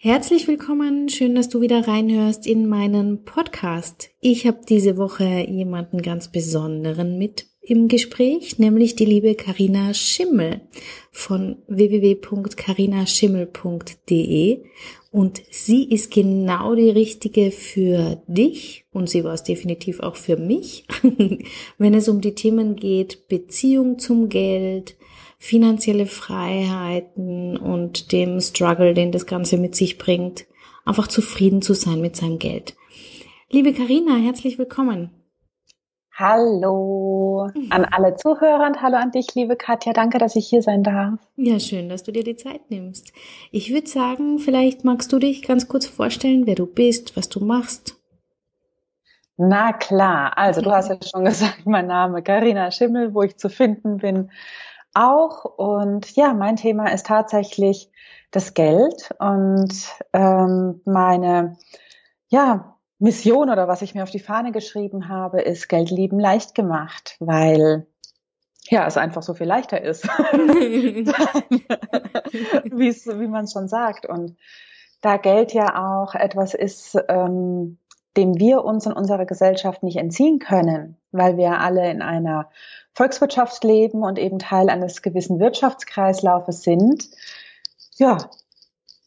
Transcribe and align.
Herzlich 0.00 0.46
willkommen, 0.46 1.08
schön, 1.08 1.34
dass 1.34 1.48
du 1.48 1.60
wieder 1.60 1.88
reinhörst 1.88 2.46
in 2.46 2.68
meinen 2.68 3.24
Podcast. 3.24 4.10
Ich 4.20 4.46
habe 4.46 4.60
diese 4.68 4.96
Woche 4.96 5.24
jemanden 5.24 6.02
ganz 6.02 6.30
Besonderen 6.30 7.18
mit 7.18 7.46
im 7.60 7.88
Gespräch, 7.88 8.60
nämlich 8.60 8.94
die 8.94 9.06
liebe 9.06 9.34
Karina 9.34 9.92
Schimmel 9.94 10.60
von 11.10 11.56
www.carinaschimmel.de 11.66 14.62
und 15.10 15.42
sie 15.50 15.90
ist 15.90 16.12
genau 16.12 16.76
die 16.76 16.90
richtige 16.90 17.50
für 17.50 18.22
dich 18.28 18.84
und 18.92 19.10
sie 19.10 19.24
war 19.24 19.34
es 19.34 19.42
definitiv 19.42 19.98
auch 19.98 20.14
für 20.14 20.36
mich, 20.36 20.86
wenn 21.78 21.94
es 21.94 22.08
um 22.08 22.20
die 22.20 22.36
Themen 22.36 22.76
geht 22.76 23.26
Beziehung 23.26 23.98
zum 23.98 24.28
Geld, 24.28 24.94
finanzielle 25.38 26.06
Freiheiten 26.06 27.56
und 27.56 28.12
dem 28.12 28.40
Struggle, 28.40 28.92
den 28.94 29.12
das 29.12 29.26
Ganze 29.26 29.56
mit 29.56 29.76
sich 29.76 29.96
bringt, 29.96 30.46
einfach 30.84 31.06
zufrieden 31.06 31.62
zu 31.62 31.74
sein 31.74 32.00
mit 32.00 32.16
seinem 32.16 32.38
Geld. 32.38 32.76
Liebe 33.50 33.72
Karina, 33.72 34.16
herzlich 34.16 34.58
willkommen. 34.58 35.10
Hallo 36.12 37.48
an 37.70 37.84
alle 37.84 38.16
Zuhörer 38.16 38.66
und 38.66 38.82
hallo 38.82 38.96
an 38.96 39.12
dich, 39.12 39.36
liebe 39.36 39.54
Katja. 39.54 39.92
Danke, 39.92 40.18
dass 40.18 40.34
ich 40.34 40.48
hier 40.48 40.62
sein 40.62 40.82
darf. 40.82 41.20
Ja, 41.36 41.60
schön, 41.60 41.88
dass 41.88 42.02
du 42.02 42.10
dir 42.10 42.24
die 42.24 42.34
Zeit 42.34 42.70
nimmst. 42.70 43.12
Ich 43.52 43.72
würde 43.72 43.86
sagen, 43.86 44.40
vielleicht 44.40 44.84
magst 44.84 45.12
du 45.12 45.20
dich 45.20 45.42
ganz 45.42 45.68
kurz 45.68 45.86
vorstellen, 45.86 46.46
wer 46.46 46.56
du 46.56 46.66
bist, 46.66 47.16
was 47.16 47.28
du 47.28 47.38
machst. 47.44 47.94
Na 49.36 49.72
klar, 49.72 50.36
also 50.36 50.60
du 50.60 50.72
hast 50.72 50.88
ja 50.88 50.98
schon 51.00 51.24
gesagt, 51.24 51.64
mein 51.64 51.86
Name 51.86 52.24
Karina 52.24 52.72
Schimmel, 52.72 53.14
wo 53.14 53.22
ich 53.22 53.36
zu 53.36 53.48
finden 53.48 53.98
bin 53.98 54.30
auch. 54.94 55.44
Und 55.44 56.14
ja, 56.16 56.34
mein 56.34 56.56
Thema 56.56 56.92
ist 56.92 57.06
tatsächlich 57.06 57.90
das 58.30 58.54
Geld 58.54 59.14
und 59.18 59.72
ähm, 60.12 60.80
meine 60.84 61.56
ja, 62.28 62.76
Mission 62.98 63.48
oder 63.48 63.68
was 63.68 63.82
ich 63.82 63.94
mir 63.94 64.02
auf 64.02 64.10
die 64.10 64.18
Fahne 64.18 64.52
geschrieben 64.52 65.08
habe, 65.08 65.40
ist 65.40 65.68
Geld 65.68 65.90
lieben 65.90 66.18
leicht 66.18 66.54
gemacht, 66.54 67.16
weil 67.20 67.86
ja, 68.70 68.86
es 68.86 68.98
einfach 68.98 69.22
so 69.22 69.34
viel 69.34 69.46
leichter 69.46 69.80
ist, 69.80 70.04
wie 72.74 73.26
man 73.28 73.44
es 73.44 73.52
schon 73.52 73.68
sagt. 73.68 74.04
Und 74.06 74.36
da 75.00 75.16
Geld 75.16 75.54
ja 75.54 76.02
auch 76.02 76.14
etwas 76.14 76.52
ist, 76.54 76.98
ähm, 77.08 77.78
dem 78.16 78.38
wir 78.38 78.64
uns 78.64 78.84
in 78.84 78.92
unserer 78.92 79.26
Gesellschaft 79.26 79.82
nicht 79.82 79.96
entziehen 79.96 80.38
können, 80.38 80.96
weil 81.12 81.36
wir 81.36 81.60
alle 81.60 81.90
in 81.90 82.02
einer 82.02 82.50
Volkswirtschaft 82.98 83.62
leben 83.62 84.02
und 84.02 84.18
eben 84.18 84.40
Teil 84.40 84.68
eines 84.68 85.02
gewissen 85.02 85.38
Wirtschaftskreislaufes 85.38 86.62
sind, 86.62 87.08
ja, 87.96 88.18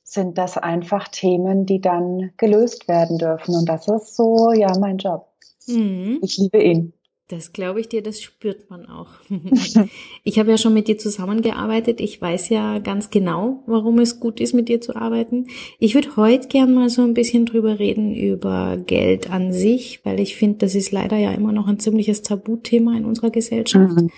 sind 0.06 0.38
das 0.38 0.58
einfach 0.58 1.09
Themen, 1.09 1.66
die 1.66 1.81
dann 1.81 2.31
gelöst 2.38 2.88
werden 2.88 3.17
dürfen. 3.17 3.53
Und 3.53 3.67
das 3.67 3.89
ist 3.89 4.16
so, 4.16 4.53
ja, 4.53 4.72
mein 4.80 4.98
Job. 4.98 5.28
Mhm. 5.67 6.20
Ich 6.22 6.38
liebe 6.38 6.64
ihn. 6.64 6.94
Das 7.32 7.54
glaube 7.54 7.80
ich 7.80 7.88
dir, 7.88 8.04
das 8.04 8.22
spürt 8.22 8.70
man 8.70 8.88
auch. 8.88 9.08
ich 10.26 10.38
habe 10.38 10.52
ja 10.52 10.58
schon 10.58 10.74
mit 10.74 10.90
dir 10.90 10.98
zusammengearbeitet. 10.98 12.02
Ich 12.02 12.22
weiß 12.22 12.50
ja 12.50 12.80
ganz 12.80 13.10
genau, 13.10 13.64
warum 13.67 14.00
es 14.00 14.20
gut 14.20 14.42
ist, 14.42 14.54
mit 14.54 14.67
dir 14.67 14.82
zu 14.82 14.98
arbeiten. 14.98 15.48
Ich 15.80 15.95
würde 15.95 16.17
heute 16.17 16.50
gern 16.50 16.73
mal 16.73 16.89
so 16.89 17.04
ein 17.04 17.14
bisschen 17.14 17.45
drüber 17.45 17.80
reden 17.80 18.14
über 18.14 18.76
Geld 18.86 19.32
an 19.32 19.54
sich, 19.54 20.02
weil 20.04 20.20
ich 20.20 20.36
finde, 20.36 20.58
das 20.58 20.76
ist 20.76 20.92
leider 20.92 21.17
ja 21.17 21.32
immer 21.32 21.54
noch 21.54 21.67
ein 21.67 21.80
ziemliches 21.80 22.22
Tabuthema 22.22 22.98
in 22.98 23.05
unserer 23.05 23.30
Gesellschaft. 23.30 23.95
Mhm. 23.95 24.10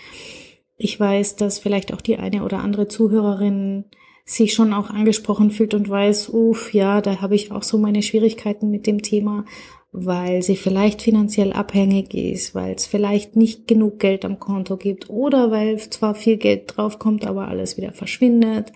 Ich 0.78 1.00
weiß, 1.00 1.36
dass 1.36 1.60
vielleicht 1.60 1.94
auch 1.94 2.02
die 2.02 2.18
eine 2.18 2.44
oder 2.44 2.60
andere 2.60 2.88
Zuhörerin 2.88 3.86
sich 4.26 4.54
schon 4.54 4.74
auch 4.74 4.90
angesprochen 4.90 5.52
fühlt 5.52 5.76
und 5.76 5.88
weiß, 5.88 6.30
uff, 6.30 6.74
ja, 6.74 7.00
da 7.02 7.22
habe 7.22 7.36
ich 7.36 7.52
auch 7.52 7.64
so 7.64 7.78
meine 7.78 8.02
Schwierigkeiten 8.02 8.72
mit 8.72 8.88
dem 8.88 9.04
Thema 9.04 9.46
weil 9.94 10.42
sie 10.42 10.56
vielleicht 10.56 11.04
finanziell 11.04 11.54
abhängig 11.54 12.16
ist, 12.16 12.56
weil 12.56 12.74
es 12.74 12.88
vielleicht 12.88 13.36
nicht 13.36 13.68
genug 13.68 14.00
Geld 14.00 14.26
am 14.26 14.40
Konto 14.40 14.76
gibt 14.76 15.09
oder 15.09 15.52
weil 15.52 15.78
zwar 15.78 16.16
viel 16.16 16.38
Geld 16.38 16.76
draufkommt, 16.76 17.28
aber 17.28 17.48
alles 17.48 17.78
wieder 17.78 17.94
verschwindet, 17.94 18.74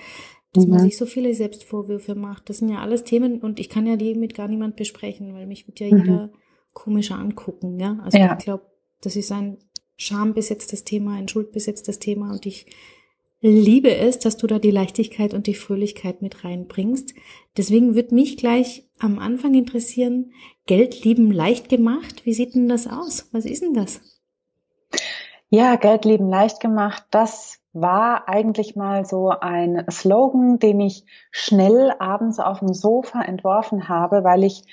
dass 0.53 0.65
mhm. 0.65 0.71
man 0.71 0.79
sich 0.81 0.95
so 0.95 1.07
viele 1.07 1.33
Selbstvorwürfe 1.33 2.13
macht. 2.13 2.49
Das 2.49 2.59
sind 2.59 2.69
ja 2.69 2.79
alles 2.79 3.03
Themen 3.03 3.41
und 3.41 3.59
ich 3.59 3.67
kann 3.67 3.87
ja 3.87 3.95
die 3.95 4.13
mit 4.13 4.35
gar 4.35 4.47
niemand 4.47 4.75
besprechen, 4.75 5.33
weil 5.33 5.47
mich 5.47 5.67
wird 5.67 5.79
ja 5.79 5.87
mhm. 5.87 5.97
jeder 5.97 6.31
komischer 6.73 7.17
angucken, 7.17 7.79
ja. 7.79 7.99
Also 8.03 8.19
ja. 8.19 8.37
ich 8.37 8.45
glaube, 8.45 8.67
das 9.01 9.15
ist 9.15 9.31
ein 9.31 9.57
schambesetztes 9.95 10.83
Thema, 10.83 11.15
ein 11.15 11.27
schuldbesetztes 11.27 11.97
Thema 11.97 12.31
und 12.31 12.45
ich 12.45 12.67
liebe 13.41 13.95
es, 13.95 14.19
dass 14.19 14.37
du 14.37 14.47
da 14.47 14.59
die 14.59 14.71
Leichtigkeit 14.71 15.33
und 15.33 15.47
die 15.47 15.53
Fröhlichkeit 15.53 16.21
mit 16.21 16.43
reinbringst. 16.43 17.13
Deswegen 17.55 17.95
wird 17.95 18.11
mich 18.11 18.37
gleich 18.37 18.87
am 18.99 19.19
Anfang 19.19 19.53
interessieren, 19.53 20.31
Geld 20.65 21.03
lieben 21.03 21.31
leicht 21.31 21.69
gemacht. 21.69 22.25
Wie 22.25 22.33
sieht 22.33 22.55
denn 22.55 22.67
das 22.67 22.87
aus? 22.87 23.29
Was 23.31 23.45
ist 23.45 23.61
denn 23.61 23.73
das? 23.73 24.01
Ja, 25.49 25.75
Geld 25.75 26.03
lieben 26.03 26.29
leicht 26.29 26.59
gemacht, 26.59 27.03
das 27.11 27.59
war 27.73 28.27
eigentlich 28.27 28.75
mal 28.75 29.05
so 29.05 29.29
ein 29.29 29.85
Slogan, 29.89 30.59
den 30.59 30.79
ich 30.79 31.05
schnell 31.31 31.93
abends 31.99 32.39
auf 32.39 32.59
dem 32.59 32.73
Sofa 32.73 33.21
entworfen 33.21 33.87
habe, 33.87 34.23
weil 34.23 34.43
ich 34.43 34.63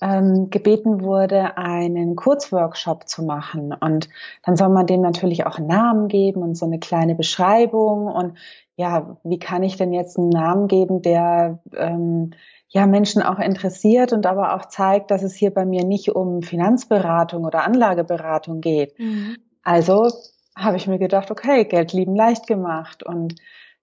ähm, 0.00 0.50
gebeten 0.50 1.02
wurde, 1.02 1.56
einen 1.56 2.16
Kurzworkshop 2.16 3.08
zu 3.08 3.22
machen. 3.22 3.72
Und 3.72 4.08
dann 4.42 4.56
soll 4.56 4.70
man 4.70 4.86
dem 4.86 5.00
natürlich 5.00 5.46
auch 5.46 5.58
einen 5.58 5.66
Namen 5.66 6.08
geben 6.08 6.42
und 6.42 6.56
so 6.56 6.66
eine 6.66 6.78
kleine 6.78 7.14
Beschreibung. 7.14 8.06
Und 8.06 8.38
ja, 8.76 9.18
wie 9.24 9.38
kann 9.38 9.62
ich 9.62 9.76
denn 9.76 9.92
jetzt 9.92 10.18
einen 10.18 10.30
Namen 10.30 10.68
geben, 10.68 11.02
der 11.02 11.60
ähm, 11.76 12.32
ja 12.68 12.86
Menschen 12.86 13.22
auch 13.22 13.38
interessiert 13.38 14.12
und 14.12 14.26
aber 14.26 14.54
auch 14.54 14.66
zeigt, 14.66 15.10
dass 15.10 15.22
es 15.22 15.34
hier 15.34 15.52
bei 15.52 15.66
mir 15.66 15.84
nicht 15.84 16.14
um 16.14 16.42
Finanzberatung 16.42 17.44
oder 17.44 17.64
Anlageberatung 17.64 18.60
geht. 18.60 18.98
Mhm. 18.98 19.36
Also 19.62 20.08
habe 20.56 20.76
ich 20.76 20.86
mir 20.86 20.98
gedacht, 20.98 21.30
okay, 21.30 21.64
Geld 21.64 21.92
lieben 21.92 22.14
leicht 22.14 22.46
gemacht. 22.46 23.02
Und 23.02 23.34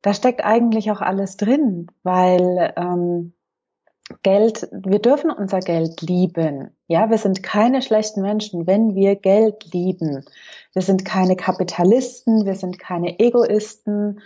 da 0.02 0.14
steckt 0.14 0.44
eigentlich 0.44 0.92
auch 0.92 1.02
alles 1.02 1.38
drin, 1.38 1.88
weil 2.04 2.74
ähm, 2.78 3.34
Geld, 4.24 4.70
wir 4.72 5.00
dürfen 5.00 5.32
unser 5.32 5.60
Geld 5.60 6.02
lieben. 6.02 6.72
Ja, 6.88 7.10
wir 7.10 7.18
sind 7.18 7.44
keine 7.44 7.82
schlechten 7.82 8.22
Menschen, 8.22 8.66
wenn 8.66 8.96
wir 8.96 9.16
Geld 9.16 9.74
lieben. 9.74 10.24
Wir 10.74 10.82
sind 10.82 11.04
keine 11.04 11.36
Kapitalisten, 11.36 12.46
wir 12.46 12.56
sind 12.56 12.80
keine 12.80 13.20
Egoisten. 13.20 14.22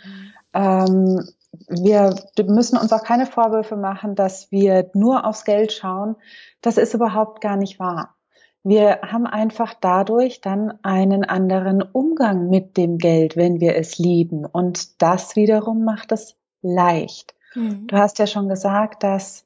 Ähm, 0.53 1.27
wir 1.67 2.15
müssen 2.45 2.77
uns 2.77 2.93
auch 2.93 3.03
keine 3.03 3.25
Vorwürfe 3.25 3.75
machen, 3.75 4.15
dass 4.15 4.51
wir 4.51 4.91
nur 4.93 5.25
aufs 5.25 5.45
Geld 5.45 5.73
schauen. 5.73 6.15
Das 6.61 6.77
ist 6.77 6.93
überhaupt 6.93 7.41
gar 7.41 7.57
nicht 7.57 7.79
wahr. 7.79 8.15
Wir 8.63 8.99
haben 9.01 9.25
einfach 9.25 9.73
dadurch 9.79 10.41
dann 10.41 10.77
einen 10.83 11.23
anderen 11.23 11.81
Umgang 11.81 12.49
mit 12.49 12.77
dem 12.77 12.99
Geld, 12.99 13.35
wenn 13.35 13.59
wir 13.59 13.75
es 13.75 13.97
lieben. 13.97 14.45
Und 14.45 15.01
das 15.01 15.35
wiederum 15.35 15.83
macht 15.83 16.11
es 16.11 16.35
leicht. 16.61 17.33
Mhm. 17.55 17.87
Du 17.87 17.97
hast 17.97 18.19
ja 18.19 18.27
schon 18.27 18.47
gesagt, 18.47 19.01
dass 19.03 19.45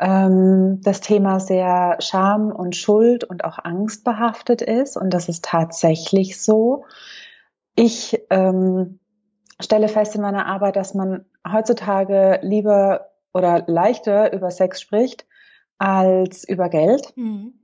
ähm, 0.00 0.80
das 0.82 1.00
Thema 1.00 1.40
sehr 1.40 1.98
Scham 2.00 2.50
und 2.50 2.74
Schuld 2.74 3.24
und 3.24 3.44
auch 3.44 3.58
Angst 3.62 4.02
behaftet 4.02 4.62
ist. 4.62 4.96
Und 4.96 5.10
das 5.12 5.28
ist 5.28 5.44
tatsächlich 5.44 6.40
so. 6.40 6.84
Ich 7.76 8.20
ähm, 8.30 8.98
stelle 9.60 9.88
fest 9.88 10.14
in 10.14 10.22
meiner 10.22 10.46
Arbeit, 10.46 10.76
dass 10.76 10.94
man 10.94 11.26
heutzutage 11.46 12.40
lieber 12.42 13.10
oder 13.32 13.64
leichter 13.66 14.32
über 14.32 14.50
Sex 14.50 14.80
spricht 14.80 15.26
als 15.78 16.48
über 16.48 16.68
Geld. 16.68 17.12
Mhm. 17.16 17.54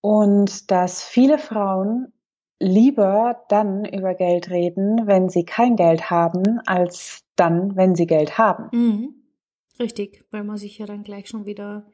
Und 0.00 0.70
dass 0.70 1.02
viele 1.02 1.38
Frauen 1.38 2.12
lieber 2.60 3.44
dann 3.48 3.84
über 3.84 4.14
Geld 4.14 4.50
reden, 4.50 5.06
wenn 5.06 5.28
sie 5.28 5.44
kein 5.44 5.76
Geld 5.76 6.10
haben, 6.10 6.60
als 6.66 7.24
dann, 7.36 7.76
wenn 7.76 7.94
sie 7.94 8.06
Geld 8.06 8.38
haben. 8.38 8.68
Mhm. 8.72 9.23
Richtig, 9.78 10.24
weil 10.30 10.44
man 10.44 10.56
sich 10.56 10.78
ja 10.78 10.86
dann 10.86 11.02
gleich 11.02 11.28
schon 11.28 11.46
wieder, 11.46 11.86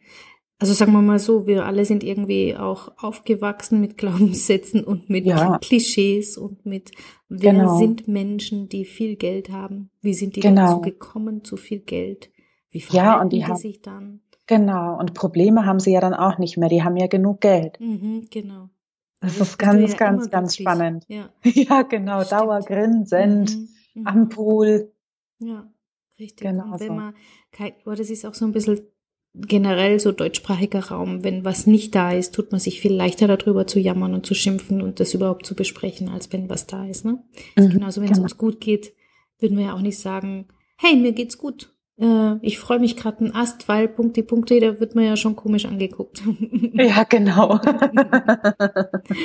also 0.59 0.75
sagen 0.75 0.93
wir 0.93 1.00
mal 1.00 1.19
so, 1.19 1.47
wir 1.47 1.65
alle 1.65 1.85
sind 1.85 2.05
irgendwie 2.05 2.56
auch 2.56 2.93
aufgewachsen 2.99 3.81
mit 3.81 3.97
Glaubenssätzen 3.97 4.85
und 4.85 5.09
mit 5.09 5.25
ja. 5.27 5.59
Klischees 5.59 6.37
und 6.37 6.67
mit, 6.67 6.93
wir 7.29 7.53
genau. 7.53 7.79
sind 7.79 8.06
Menschen, 8.06 8.69
die 8.69 8.85
viel 8.85 9.17
Geld 9.17 9.50
haben. 9.50 9.91
Wie 10.03 10.15
sind 10.15 10.37
die 10.37 10.41
genau. 10.41 10.67
dazu 10.67 10.81
gekommen, 10.82 11.44
zu 11.44 11.56
viel 11.56 11.81
Geld? 11.81 12.31
Wie 12.71 12.81
verhalten 12.81 13.06
ja, 13.06 13.21
und 13.23 13.32
die, 13.32 13.43
die 13.43 13.59
sich 13.59 13.82
dann? 13.82 14.21
Genau, 14.47 14.99
und 14.99 15.15
Probleme 15.15 15.65
haben 15.65 15.81
sie 15.81 15.93
ja 15.93 16.00
dann 16.00 16.15
auch 16.15 16.38
nicht 16.38 16.56
mehr, 16.56 16.69
die 16.69 16.82
haben 16.82 16.97
ja 16.97 17.06
genug 17.06 17.41
Geld. 17.41 17.79
Mhm, 17.81 18.27
genau. 18.31 18.69
Das 19.21 19.38
ist 19.38 19.59
ganz, 19.59 19.93
ja 19.93 19.97
ganz, 19.97 20.31
ganz 20.31 20.56
spannend. 20.56 21.05
Ja, 21.09 21.31
ja 21.44 21.82
genau. 21.82 22.23
Stimmt. 22.23 22.41
Dauergrinsend 22.41 23.56
mhm. 23.56 23.69
mhm. 23.94 24.06
am 24.06 24.29
Pool. 24.29 24.93
Ja, 25.38 25.71
richtig. 26.20 26.46
Genau. 26.46 26.72
Und 26.72 26.81
wenn 26.81 26.88
so. 26.88 26.94
man, 26.94 27.14
oh, 27.87 27.93
das 27.93 28.11
ist 28.11 28.25
auch 28.25 28.34
so 28.34 28.44
ein 28.44 28.52
bisschen 28.52 28.81
generell 29.34 30.00
so 30.00 30.12
deutschsprachiger 30.12 30.88
Raum, 30.88 31.25
wenn 31.25 31.44
was 31.44 31.67
nicht 31.67 31.94
da 31.94 32.12
ist, 32.12 32.34
tut 32.34 32.50
man 32.50 32.61
sich 32.61 32.81
viel 32.81 32.93
leichter 32.93 33.28
darüber 33.28 33.67
zu 33.67 33.78
jammern 33.78 34.14
und 34.14 34.26
zu 34.26 34.34
schimpfen 34.34 34.82
und 34.82 35.00
das 35.00 35.14
überhaupt 35.14 35.46
zu 35.46 35.55
besprechen, 35.55 36.08
als 36.08 36.32
wenn 36.32 36.50
was 36.50 36.67
da 36.67 36.87
ist. 36.87 37.05
Ne? 37.05 37.22
Mhm, 37.56 37.70
Genauso 37.70 38.00
wenn 38.00 38.08
genau. 38.08 38.19
es 38.19 38.32
uns 38.32 38.38
gut 38.38 38.61
geht, 38.61 38.93
würden 39.38 39.56
wir 39.56 39.67
ja 39.67 39.75
auch 39.75 39.81
nicht 39.81 39.99
sagen, 39.99 40.46
hey, 40.76 40.96
mir 40.96 41.12
geht's 41.12 41.38
gut. 41.38 41.72
Äh, 41.99 42.37
ich 42.43 42.58
freue 42.58 42.81
mich 42.81 42.96
gerade 42.96 43.25
ein 43.25 43.34
Ast, 43.34 43.69
weil 43.69 43.88
Punkte, 43.88 44.22
Punkte, 44.22 44.58
da 44.58 44.81
wird 44.81 44.94
man 44.94 45.05
ja 45.05 45.17
schon 45.17 45.37
komisch 45.37 45.64
angeguckt. 45.64 46.22
Ja, 46.72 47.05
genau. 47.08 47.61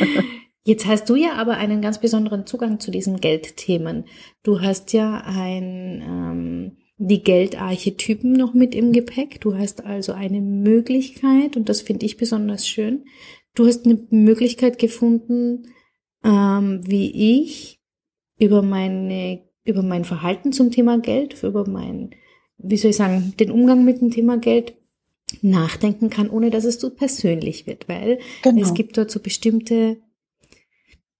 Jetzt 0.67 0.87
hast 0.87 1.09
du 1.09 1.15
ja 1.15 1.33
aber 1.33 1.57
einen 1.57 1.81
ganz 1.81 1.99
besonderen 1.99 2.47
Zugang 2.47 2.79
zu 2.79 2.89
diesen 2.89 3.19
Geldthemen. 3.21 4.05
Du 4.41 4.61
hast 4.61 4.93
ja 4.93 5.21
ein 5.23 6.01
ähm, 6.01 6.77
die 6.97 7.23
Geldarchetypen 7.23 8.33
noch 8.33 8.53
mit 8.53 8.73
im 8.73 8.91
Gepäck. 8.93 9.41
Du 9.41 9.55
hast 9.55 9.85
also 9.85 10.13
eine 10.13 10.41
Möglichkeit, 10.41 11.57
und 11.57 11.69
das 11.69 11.81
finde 11.81 12.05
ich 12.05 12.17
besonders 12.17 12.67
schön, 12.67 13.05
du 13.53 13.65
hast 13.65 13.85
eine 13.85 13.99
Möglichkeit 14.09 14.79
gefunden, 14.79 15.67
ähm, 16.23 16.81
wie 16.85 17.41
ich 17.43 17.79
über 18.37 18.61
meine, 18.61 19.43
über 19.63 19.83
mein 19.83 20.05
Verhalten 20.05 20.51
zum 20.51 20.71
Thema 20.71 20.99
Geld, 20.99 21.41
über 21.43 21.67
mein, 21.67 22.11
wie 22.57 22.77
soll 22.77 22.91
ich 22.91 22.97
sagen, 22.97 23.33
den 23.39 23.51
Umgang 23.51 23.83
mit 23.83 24.01
dem 24.01 24.11
Thema 24.11 24.37
Geld 24.37 24.75
nachdenken 25.41 26.09
kann, 26.09 26.29
ohne 26.29 26.49
dass 26.49 26.65
es 26.65 26.79
zu 26.79 26.91
persönlich 26.91 27.65
wird, 27.67 27.89
weil 27.89 28.19
genau. 28.43 28.61
es 28.61 28.73
gibt 28.73 28.97
dort 28.97 29.11
so 29.11 29.19
bestimmte 29.19 29.97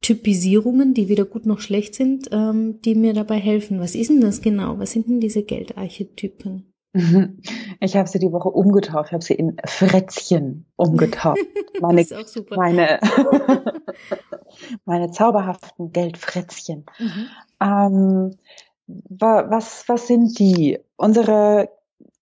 Typisierungen, 0.06 0.94
die 0.94 1.10
weder 1.10 1.26
gut 1.26 1.48
noch 1.48 1.60
schlecht 1.60 1.96
sind, 1.96 2.30
ähm, 2.32 2.80
die 2.84 2.94
mir 2.94 3.16
dabei 3.16 3.38
helfen. 3.38 3.80
Was 3.80 3.96
ist 3.96 4.12
denn 4.12 4.22
das 4.22 4.44
genau? 4.44 4.78
Was 4.78 4.92
sind 4.92 5.08
denn 5.08 5.20
diese 5.20 5.42
Geldarchetypen? 5.42 6.72
Ich 7.82 7.98
habe 7.98 8.08
sie 8.08 8.20
die 8.20 8.32
Woche 8.32 8.50
umgetauft. 8.50 9.08
Ich 9.10 9.14
habe 9.14 9.24
sie 9.24 9.34
in 9.34 9.58
Fretzchen 9.66 10.66
umgetauft. 10.76 11.42
Meine, 11.82 12.04
das 12.04 12.12
ist 12.12 12.18
auch 12.18 12.28
super. 12.28 12.56
meine, 12.56 13.02
meine 14.86 15.12
zauberhaften 15.12 15.92
Geldfretzchen. 15.92 16.86
Mhm. 16.98 17.28
Ähm, 17.62 18.38
was, 19.10 19.90
was 19.90 20.08
sind 20.08 20.40
die? 20.40 20.80
Unsere, 20.96 21.70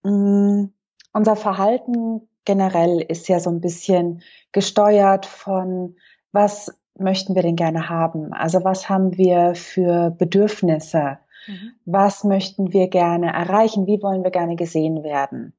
mh, 0.03 0.11
mm, 0.11 0.73
unser 1.13 1.35
Verhalten 1.35 2.27
generell 2.45 2.99
ist 3.07 3.27
ja 3.27 3.39
so 3.39 3.51
ein 3.51 3.61
bisschen 3.61 4.23
gesteuert 4.53 5.27
von 5.27 5.97
was 6.31 6.73
möchten 6.97 7.35
wir 7.35 7.41
denn 7.41 7.55
gerne 7.55 7.89
haben? 7.89 8.33
Also 8.33 8.63
was 8.63 8.89
haben 8.89 9.17
wir 9.17 9.55
für 9.55 10.11
Bedürfnisse? 10.11 11.17
Mhm. 11.47 11.71
Was 11.85 12.23
möchten 12.23 12.73
wir 12.73 12.87
gerne 12.87 13.33
erreichen? 13.33 13.87
Wie 13.87 14.01
wollen 14.01 14.23
wir 14.23 14.31
gerne 14.31 14.55
gesehen 14.55 15.03
werden? 15.03 15.53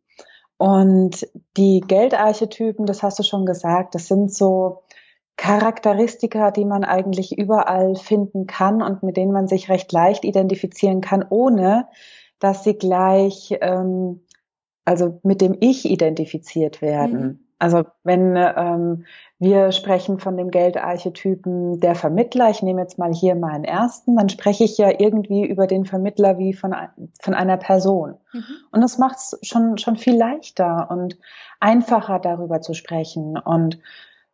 Und 0.56 1.26
die 1.56 1.80
Geldarchetypen, 1.80 2.86
das 2.86 3.02
hast 3.02 3.18
du 3.18 3.22
schon 3.22 3.44
gesagt, 3.44 3.94
das 3.94 4.06
sind 4.06 4.32
so 4.32 4.82
Charakteristika, 5.36 6.52
die 6.52 6.64
man 6.64 6.84
eigentlich 6.84 7.36
überall 7.36 7.96
finden 7.96 8.46
kann 8.46 8.82
und 8.82 9.02
mit 9.02 9.16
denen 9.16 9.32
man 9.32 9.48
sich 9.48 9.68
recht 9.68 9.92
leicht 9.92 10.24
identifizieren 10.24 11.00
kann, 11.00 11.24
ohne 11.28 11.88
dass 12.38 12.62
sie 12.62 12.74
gleich, 12.74 13.56
ähm, 13.60 14.24
also 14.84 15.18
mit 15.22 15.40
dem 15.40 15.56
Ich 15.60 15.90
identifiziert 15.90 16.82
werden. 16.82 17.20
Mhm. 17.20 17.43
Also 17.64 17.86
wenn 18.02 18.36
ähm, 18.36 19.06
wir 19.38 19.72
sprechen 19.72 20.18
von 20.18 20.36
dem 20.36 20.50
Geldarchetypen 20.50 21.80
der 21.80 21.94
Vermittler, 21.94 22.50
ich 22.50 22.60
nehme 22.60 22.82
jetzt 22.82 22.98
mal 22.98 23.10
hier 23.10 23.36
meinen 23.36 23.64
ersten, 23.64 24.16
dann 24.16 24.28
spreche 24.28 24.64
ich 24.64 24.76
ja 24.76 24.90
irgendwie 24.90 25.46
über 25.46 25.66
den 25.66 25.86
Vermittler 25.86 26.36
wie 26.36 26.52
von, 26.52 26.74
von 27.22 27.32
einer 27.32 27.56
Person. 27.56 28.18
Mhm. 28.34 28.44
Und 28.70 28.82
das 28.82 28.98
macht 28.98 29.16
es 29.16 29.38
schon, 29.40 29.78
schon 29.78 29.96
viel 29.96 30.14
leichter 30.14 30.90
und 30.90 31.16
einfacher 31.58 32.18
darüber 32.18 32.60
zu 32.60 32.74
sprechen. 32.74 33.38
Und 33.38 33.78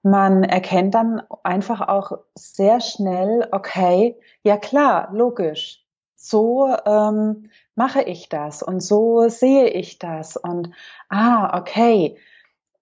man 0.03 0.43
erkennt 0.43 0.97
dann 0.97 1.23
einfach 1.45 1.87
auch 1.87 2.19
sehr 2.35 2.81
schnell, 2.81 3.47
okay, 3.53 4.17
ja 4.43 4.57
klar, 4.57 5.11
logisch, 5.13 5.87
so 6.17 6.69
ähm, 6.85 7.49
mache 7.77 8.03
ich 8.03 8.29
das 8.29 8.65
und 8.65 8.81
so 8.81 9.29
sehe 9.29 9.69
ich 9.69 10.01
das 10.01 10.37
und 10.37 10.71
ah, 11.09 11.57
okay, 11.57 12.17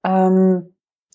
ähm, 0.05 0.75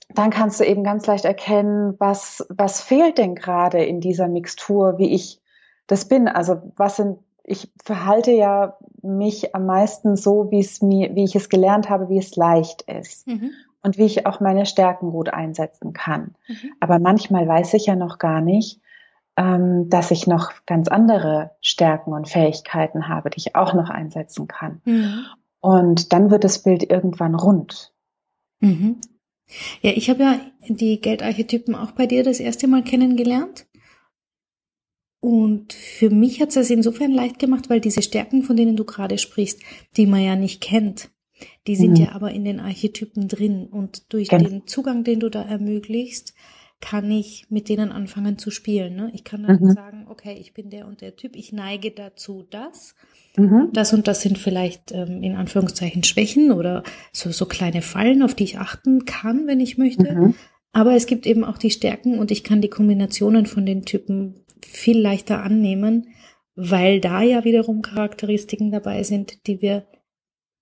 dann 0.10 0.30
kannst 0.30 0.60
du 0.60 0.66
eben 0.66 0.84
ganz 0.84 1.08
leicht 1.08 1.26
erkennen, 1.26 1.96
was, 2.00 2.46
was 2.50 2.82
fehlt 2.82 3.18
denn 3.18 3.36
gerade 3.36 3.84
in 3.84 4.00
dieser 4.00 4.28
Mixtur, 4.28 4.98
wie 4.98 5.14
ich 5.14 5.42
das 5.88 6.06
bin. 6.06 6.28
Also 6.28 6.62
was 6.76 6.98
sind, 6.98 7.20
ich 7.44 7.72
verhalte 7.84 8.32
ja 8.32 8.78
mich 9.02 9.56
am 9.56 9.66
meisten 9.66 10.16
so, 10.16 10.52
wie 10.52 10.60
es 10.60 10.82
mir, 10.82 11.16
wie 11.16 11.24
ich 11.24 11.36
es 11.36 11.50
gelernt 11.50 11.90
habe, 11.90 12.10
wie 12.10 12.20
es 12.20 12.36
leicht 12.36 12.84
ist. 12.84 13.28
Mhm. 13.28 13.52
Und 13.82 13.98
wie 13.98 14.06
ich 14.06 14.26
auch 14.26 14.40
meine 14.40 14.66
Stärken 14.66 15.12
gut 15.12 15.28
einsetzen 15.28 15.92
kann. 15.92 16.36
Mhm. 16.48 16.72
Aber 16.80 17.00
manchmal 17.00 17.46
weiß 17.46 17.74
ich 17.74 17.88
ja 17.88 17.98
noch 17.98 18.18
gar 18.18 18.40
nicht, 18.40 18.80
ähm, 19.36 19.90
dass 19.90 20.12
ich 20.12 20.26
noch 20.26 20.52
ganz 20.66 20.88
andere 20.88 21.52
Stärken 21.60 22.14
und 22.14 22.30
Fähigkeiten 22.30 23.10
habe, 23.10 23.30
die 23.30 23.40
ich 23.40 23.56
auch 23.56 23.74
noch 23.74 23.90
einsetzen 23.90 24.48
kann. 24.48 24.82
Mhm. 24.86 25.26
Und 25.60 26.14
dann 26.14 26.32
wird 26.32 26.44
das 26.44 26.60
Bild 26.60 26.90
irgendwann 26.90 27.36
rund. 27.36 27.93
Mhm. 28.64 29.02
Ja, 29.82 29.92
ich 29.92 30.10
habe 30.10 30.24
ja 30.24 30.42
die 30.68 31.00
Geldarchetypen 31.00 31.76
auch 31.76 31.92
bei 31.92 32.08
dir 32.08 32.24
das 32.24 32.40
erste 32.40 32.68
Mal 32.68 32.84
kennengelernt. 32.84 33.68
Und 35.20 35.74
für 35.74 36.10
mich 36.10 36.42
hat 36.42 36.50
es 36.50 36.58
es 36.58 36.70
insofern 36.70 37.12
leicht 37.12 37.40
gemacht, 37.40 37.70
weil 37.70 37.80
diese 37.80 38.02
Stärken, 38.02 38.44
von 38.44 38.58
denen 38.58 38.76
du 38.76 38.84
gerade 38.84 39.18
sprichst, 39.18 39.62
die 39.96 40.06
man 40.06 40.22
ja 40.22 40.36
nicht 40.36 40.60
kennt, 40.62 41.12
die 41.68 41.76
sind 41.76 41.92
mhm. 41.92 42.06
ja 42.06 42.12
aber 42.12 42.32
in 42.32 42.44
den 42.44 42.60
Archetypen 42.60 43.28
drin. 43.28 43.68
Und 43.68 44.12
durch 44.12 44.30
genau. 44.30 44.50
den 44.50 44.68
Zugang, 44.68 45.04
den 45.04 45.20
du 45.20 45.30
da 45.30 45.44
ermöglicht, 45.44 46.34
kann 46.82 47.10
ich 47.10 47.50
mit 47.50 47.70
denen 47.70 47.94
anfangen 47.94 48.38
zu 48.38 48.52
spielen. 48.52 48.96
Ne? 48.96 49.12
Ich 49.14 49.24
kann 49.24 49.44
dann 49.44 49.62
mhm. 49.62 49.72
sagen, 49.72 50.06
okay, 50.10 50.36
ich 50.38 50.54
bin 50.54 50.70
der 50.70 50.88
und 50.88 51.00
der 51.00 51.16
Typ, 51.16 51.36
ich 51.38 51.54
neige 51.54 51.92
dazu, 51.92 52.46
das. 52.50 52.96
Mhm. 53.36 53.70
Das 53.74 53.94
und 53.94 54.08
das 54.08 54.22
sind 54.22 54.38
vielleicht 54.38 54.92
ähm, 54.92 55.24
in 55.24 55.36
Anführungszeichen 55.36 56.04
Schwächen 56.04 56.52
oder 56.52 56.84
so, 57.12 57.32
so 57.32 57.46
kleine 57.46 57.82
Fallen, 57.82 58.22
auf 58.22 58.36
die 58.36 58.44
ich 58.44 58.60
achten 58.60 59.06
kann, 59.06 59.48
wenn 59.48 59.60
ich 59.60 59.78
möchte. 59.78 60.14
Mhm. 60.14 60.36
Aber 60.72 60.96
es 60.96 61.06
gibt 61.06 61.26
eben 61.26 61.44
auch 61.44 61.58
die 61.58 61.72
Stärken 61.72 62.20
und 62.20 62.32
ich 62.32 62.44
kann 62.44 62.62
die 62.62 62.70
Kombinationen 62.70 63.46
von 63.46 63.66
den 63.66 63.86
Typen 63.86 64.36
viel 64.66 65.00
leichter 65.00 65.44
annehmen, 65.44 66.08
weil 66.56 67.00
da 67.00 67.22
ja 67.22 67.44
wiederum 67.44 67.82
Charakteristiken 67.82 68.72
dabei 68.72 69.04
sind, 69.04 69.48
die 69.48 69.62
wir 69.62 69.86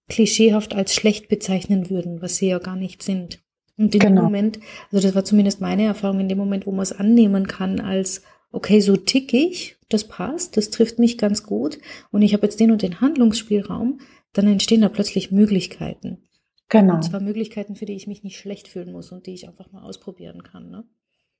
klischeehaft 0.09 0.75
als 0.75 0.93
schlecht 0.93 1.29
bezeichnen 1.29 1.89
würden, 1.89 2.21
was 2.21 2.37
sie 2.37 2.49
ja 2.49 2.59
gar 2.59 2.75
nicht 2.75 3.03
sind. 3.03 3.41
Und 3.77 3.95
in 3.95 4.01
genau. 4.01 4.21
dem 4.21 4.23
Moment, 4.25 4.59
also 4.91 5.07
das 5.07 5.15
war 5.15 5.23
zumindest 5.23 5.61
meine 5.61 5.85
Erfahrung, 5.85 6.19
in 6.19 6.29
dem 6.29 6.37
Moment, 6.37 6.67
wo 6.67 6.71
man 6.71 6.83
es 6.83 6.91
annehmen 6.91 7.47
kann 7.47 7.79
als, 7.79 8.21
okay, 8.51 8.79
so 8.81 8.95
tick 8.95 9.33
ich, 9.33 9.77
das 9.89 10.07
passt, 10.07 10.57
das 10.57 10.69
trifft 10.69 10.99
mich 10.99 11.17
ganz 11.17 11.43
gut 11.43 11.79
und 12.11 12.21
ich 12.21 12.33
habe 12.33 12.43
jetzt 12.43 12.59
den 12.59 12.71
und 12.71 12.81
den 12.81 13.01
Handlungsspielraum, 13.01 13.99
dann 14.33 14.47
entstehen 14.47 14.81
da 14.81 14.89
plötzlich 14.89 15.31
Möglichkeiten. 15.31 16.23
Genau. 16.69 16.95
Und 16.95 17.03
zwar 17.03 17.19
Möglichkeiten, 17.19 17.75
für 17.75 17.85
die 17.85 17.95
ich 17.95 18.07
mich 18.07 18.23
nicht 18.23 18.37
schlecht 18.37 18.69
fühlen 18.69 18.93
muss 18.93 19.11
und 19.11 19.25
die 19.25 19.33
ich 19.33 19.47
einfach 19.47 19.71
mal 19.73 19.83
ausprobieren 19.83 20.43
kann. 20.43 20.69
Ne? 20.69 20.85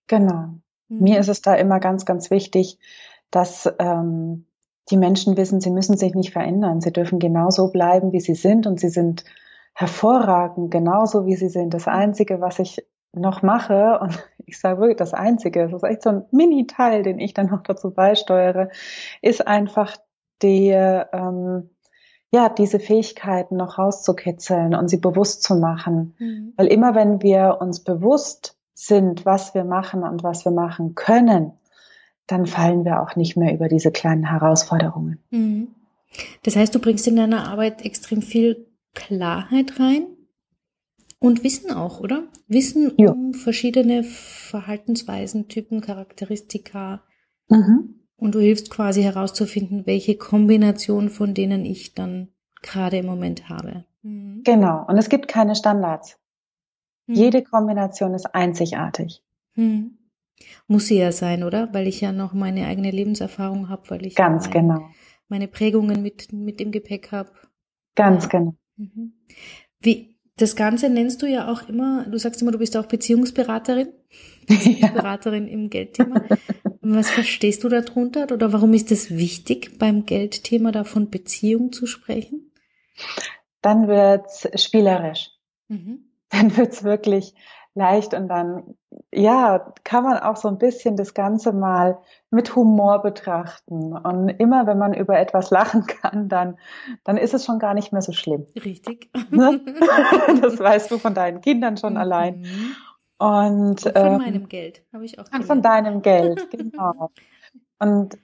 Genau. 0.07 0.55
Mhm. 0.89 1.03
Mir 1.03 1.19
ist 1.19 1.29
es 1.29 1.41
da 1.41 1.55
immer 1.55 1.79
ganz, 1.79 2.05
ganz 2.05 2.29
wichtig, 2.31 2.77
dass 3.29 3.73
ähm, 3.79 4.45
die 4.89 4.97
Menschen 4.97 5.37
wissen, 5.37 5.61
sie 5.61 5.71
müssen 5.71 5.95
sich 5.95 6.15
nicht 6.15 6.31
verändern. 6.31 6.81
Sie 6.81 6.91
dürfen 6.91 7.19
genauso 7.19 7.71
bleiben, 7.71 8.11
wie 8.11 8.19
sie 8.19 8.35
sind 8.35 8.67
und 8.67 8.79
sie 8.79 8.89
sind 8.89 9.23
hervorragend, 9.73 10.69
genauso 10.69 11.25
wie 11.25 11.37
sie 11.37 11.47
sind. 11.47 11.73
Das 11.73 11.87
Einzige, 11.87 12.41
was 12.41 12.59
ich 12.59 12.85
noch 13.13 13.41
mache, 13.41 13.99
und 14.01 14.23
ich 14.45 14.59
sage 14.59 14.79
wirklich 14.79 14.97
das 14.97 15.13
Einzige, 15.13 15.67
das 15.67 15.83
ist 15.83 15.89
echt 15.89 16.03
so 16.03 16.09
ein 16.09 16.25
Mini-Teil, 16.31 17.03
den 17.03 17.19
ich 17.19 17.33
dann 17.33 17.47
noch 17.47 17.63
dazu 17.63 17.91
beisteuere, 17.91 18.69
ist 19.21 19.47
einfach 19.47 19.97
die, 20.41 20.69
ähm, 20.69 21.69
ja, 22.31 22.49
diese 22.49 22.79
Fähigkeiten 22.79 23.57
noch 23.57 23.77
rauszukitzeln 23.77 24.73
und 24.73 24.87
sie 24.87 24.97
bewusst 24.97 25.43
zu 25.43 25.55
machen. 25.55 26.15
Mhm. 26.17 26.53
Weil 26.55 26.67
immer 26.67 26.95
wenn 26.95 27.21
wir 27.21 27.57
uns 27.59 27.81
bewusst 27.81 28.57
sind, 28.73 29.25
was 29.25 29.53
wir 29.53 29.65
machen 29.65 30.03
und 30.03 30.23
was 30.23 30.45
wir 30.45 30.51
machen 30.51 30.95
können, 30.95 31.53
dann 32.27 32.45
fallen 32.45 32.85
wir 32.85 33.01
auch 33.01 33.15
nicht 33.15 33.35
mehr 33.35 33.53
über 33.53 33.67
diese 33.67 33.91
kleinen 33.91 34.23
Herausforderungen. 34.23 35.19
Mhm. 35.29 35.67
Das 36.43 36.55
heißt, 36.55 36.73
du 36.73 36.79
bringst 36.79 37.07
in 37.07 37.17
deiner 37.17 37.49
Arbeit 37.49 37.85
extrem 37.85 38.21
viel 38.21 38.67
Klarheit 38.93 39.79
rein 39.79 40.07
und 41.21 41.43
Wissen 41.43 41.71
auch, 41.71 41.99
oder? 41.99 42.23
Wissen 42.47 42.93
ja. 42.97 43.11
um 43.11 43.33
verschiedene 43.33 44.03
Verhaltensweisen, 44.03 45.47
Typen, 45.47 45.79
Charakteristika. 45.79 47.03
Mhm. 47.47 48.01
Und 48.17 48.35
du 48.35 48.39
hilfst 48.39 48.69
quasi 48.69 49.03
herauszufinden, 49.03 49.85
welche 49.85 50.17
Kombination 50.17 51.09
von 51.09 51.33
denen 51.33 51.63
ich 51.63 51.93
dann 51.93 52.29
gerade 52.61 52.97
im 52.97 53.05
Moment 53.05 53.49
habe. 53.49 53.85
Mhm. 54.01 54.41
Genau. 54.43 54.85
Und 54.87 54.97
es 54.97 55.09
gibt 55.09 55.27
keine 55.27 55.55
Standards. 55.55 56.17
Mhm. 57.07 57.15
Jede 57.15 57.43
Kombination 57.43 58.13
ist 58.13 58.25
einzigartig. 58.33 59.23
Mhm. 59.55 59.97
Muss 60.67 60.87
sie 60.87 60.97
ja 60.97 61.11
sein, 61.11 61.43
oder? 61.43 61.71
Weil 61.71 61.87
ich 61.87 62.01
ja 62.01 62.11
noch 62.11 62.33
meine 62.33 62.65
eigene 62.65 62.89
Lebenserfahrung 62.91 63.69
habe, 63.69 63.89
weil 63.89 64.05
ich 64.05 64.15
ganz 64.15 64.45
mein, 64.45 64.53
genau 64.53 64.89
meine 65.31 65.47
Prägungen 65.47 66.03
mit 66.03 66.31
mit 66.33 66.59
dem 66.59 66.71
Gepäck 66.71 67.11
habe. 67.11 67.31
Ganz 67.95 68.25
ja. 68.25 68.29
genau. 68.29 68.55
Mhm. 68.75 69.13
Wie 69.79 70.10
das 70.41 70.55
Ganze 70.55 70.89
nennst 70.89 71.21
du 71.21 71.27
ja 71.27 71.51
auch 71.51 71.67
immer, 71.69 72.05
du 72.05 72.17
sagst 72.17 72.41
immer, 72.41 72.51
du 72.51 72.57
bist 72.57 72.75
auch 72.75 72.85
Beziehungsberaterin, 72.85 73.89
Beziehungsberaterin 74.47 75.47
ja. 75.47 75.53
im 75.53 75.69
Geldthema. 75.69 76.23
Was 76.81 77.11
verstehst 77.11 77.63
du 77.63 77.69
darunter 77.69 78.23
oder 78.31 78.51
warum 78.51 78.73
ist 78.73 78.91
es 78.91 79.11
wichtig, 79.11 79.77
beim 79.77 80.05
Geldthema 80.05 80.71
davon 80.71 81.09
Beziehung 81.09 81.71
zu 81.71 81.85
sprechen? 81.85 82.51
Dann 83.61 83.87
wird's 83.87 84.47
spielerisch. 84.61 85.29
Mhm. 85.67 86.05
Dann 86.29 86.57
wird's 86.57 86.83
wirklich 86.83 87.33
leicht 87.75 88.13
und 88.13 88.27
dann, 88.27 88.75
ja, 89.11 89.73
kann 89.83 90.03
man 90.03 90.17
auch 90.17 90.35
so 90.35 90.47
ein 90.47 90.57
bisschen 90.57 90.95
das 90.95 91.13
Ganze 91.13 91.51
mal 91.51 91.99
mit 92.29 92.55
Humor 92.55 93.01
betrachten. 93.01 93.95
Und 93.95 94.29
immer 94.29 94.67
wenn 94.67 94.77
man 94.77 94.93
über 94.93 95.19
etwas 95.19 95.49
lachen 95.49 95.85
kann, 95.85 96.29
dann, 96.29 96.57
dann 97.03 97.17
ist 97.17 97.33
es 97.33 97.45
schon 97.45 97.59
gar 97.59 97.73
nicht 97.73 97.91
mehr 97.91 98.01
so 98.01 98.11
schlimm. 98.11 98.47
Richtig. 98.55 99.09
Ne? 99.29 99.61
Das 100.41 100.59
weißt 100.59 100.91
du 100.91 100.97
von 100.97 101.13
deinen 101.13 101.41
Kindern 101.41 101.77
schon 101.77 101.93
mhm. 101.93 101.99
allein. 101.99 102.45
Und, 103.17 103.85
und 103.85 103.93
von 103.93 103.93
ähm, 103.95 104.17
meinem 104.17 104.49
Geld 104.49 104.83
habe 104.93 105.05
ich 105.05 105.19
auch. 105.19 105.25
Gelernt. 105.25 105.45
Von 105.45 105.61
deinem 105.61 106.01
Geld, 106.01 106.49
genau. 106.51 107.11
Und 107.79 108.17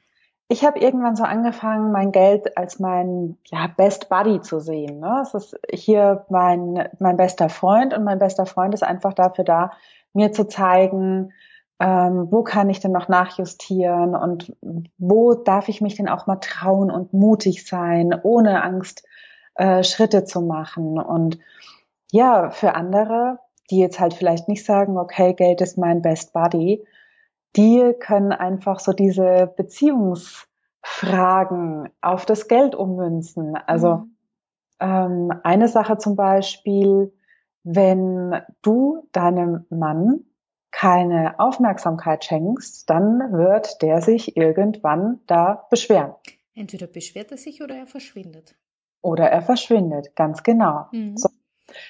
ich 0.49 0.65
habe 0.65 0.79
irgendwann 0.79 1.15
so 1.15 1.23
angefangen, 1.23 1.91
mein 1.91 2.11
Geld 2.11 2.57
als 2.57 2.79
mein 2.79 3.37
ja, 3.47 3.67
Best 3.67 4.07
Buddy 4.09 4.41
zu 4.41 4.59
sehen. 4.59 4.99
Ne? 4.99 5.21
Es 5.21 5.33
ist 5.33 5.59
hier 5.71 6.25
mein, 6.29 6.87
mein 6.99 7.17
bester 7.17 7.49
Freund 7.49 7.93
und 7.93 8.05
mein 8.05 8.19
bester 8.19 8.45
Freund 8.45 8.73
ist 8.73 8.83
einfach 8.83 9.13
dafür 9.13 9.43
da, 9.43 9.71
mir 10.17 10.33
zu 10.33 10.47
zeigen, 10.47 11.31
ähm, 11.79 12.27
wo 12.31 12.41
kann 12.43 12.69
ich 12.69 12.79
denn 12.79 12.91
noch 12.91 13.07
nachjustieren 13.07 14.15
und 14.15 14.55
wo 14.97 15.35
darf 15.35 15.69
ich 15.69 15.79
mich 15.79 15.95
denn 15.95 16.09
auch 16.09 16.27
mal 16.27 16.35
trauen 16.37 16.91
und 16.91 17.13
mutig 17.13 17.65
sein, 17.67 18.19
ohne 18.23 18.63
Angst 18.63 19.07
äh, 19.55 19.83
Schritte 19.83 20.25
zu 20.25 20.41
machen. 20.41 20.99
Und 20.99 21.37
ja, 22.11 22.49
für 22.49 22.75
andere, 22.75 23.39
die 23.69 23.77
jetzt 23.77 23.99
halt 23.99 24.15
vielleicht 24.15 24.47
nicht 24.47 24.65
sagen, 24.65 24.97
okay, 24.97 25.33
Geld 25.33 25.61
ist 25.61 25.77
mein 25.77 26.01
Best 26.01 26.33
Buddy, 26.33 26.83
die 27.55 27.93
können 27.99 28.31
einfach 28.31 28.79
so 28.79 28.93
diese 28.93 29.53
Beziehungsfragen 29.55 31.89
auf 32.01 32.25
das 32.25 32.47
Geld 32.47 32.73
ummünzen. 32.75 33.55
Also 33.55 33.97
mhm. 33.97 34.15
ähm, 34.79 35.31
eine 35.43 35.67
Sache 35.67 35.99
zum 35.99 36.15
Beispiel, 36.15 37.13
wenn 37.69 38.41
du 38.61 39.07
deinem 39.11 39.65
Mann 39.69 40.23
keine 40.71 41.37
Aufmerksamkeit 41.37 42.23
schenkst, 42.23 42.89
dann 42.89 43.33
wird 43.33 43.81
der 43.81 44.01
sich 44.01 44.37
irgendwann 44.37 45.19
da 45.27 45.67
beschweren. 45.69 46.13
Entweder 46.55 46.87
beschwert 46.87 47.31
er 47.31 47.37
sich 47.37 47.61
oder 47.61 47.75
er 47.75 47.85
verschwindet. 47.85 48.55
Oder 49.01 49.29
er 49.29 49.41
verschwindet, 49.41 50.15
ganz 50.15 50.43
genau. 50.43 50.85
Mhm. 50.91 51.17
So, 51.17 51.29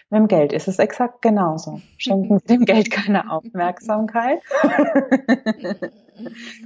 mit 0.10 0.20
dem 0.20 0.28
Geld 0.28 0.52
ist 0.52 0.68
es 0.68 0.80
exakt 0.80 1.22
genauso. 1.22 1.80
Schenken 1.98 2.40
Sie 2.40 2.48
dem 2.48 2.66
Geld 2.66 2.90
keine 2.90 3.32
Aufmerksamkeit. 3.32 4.42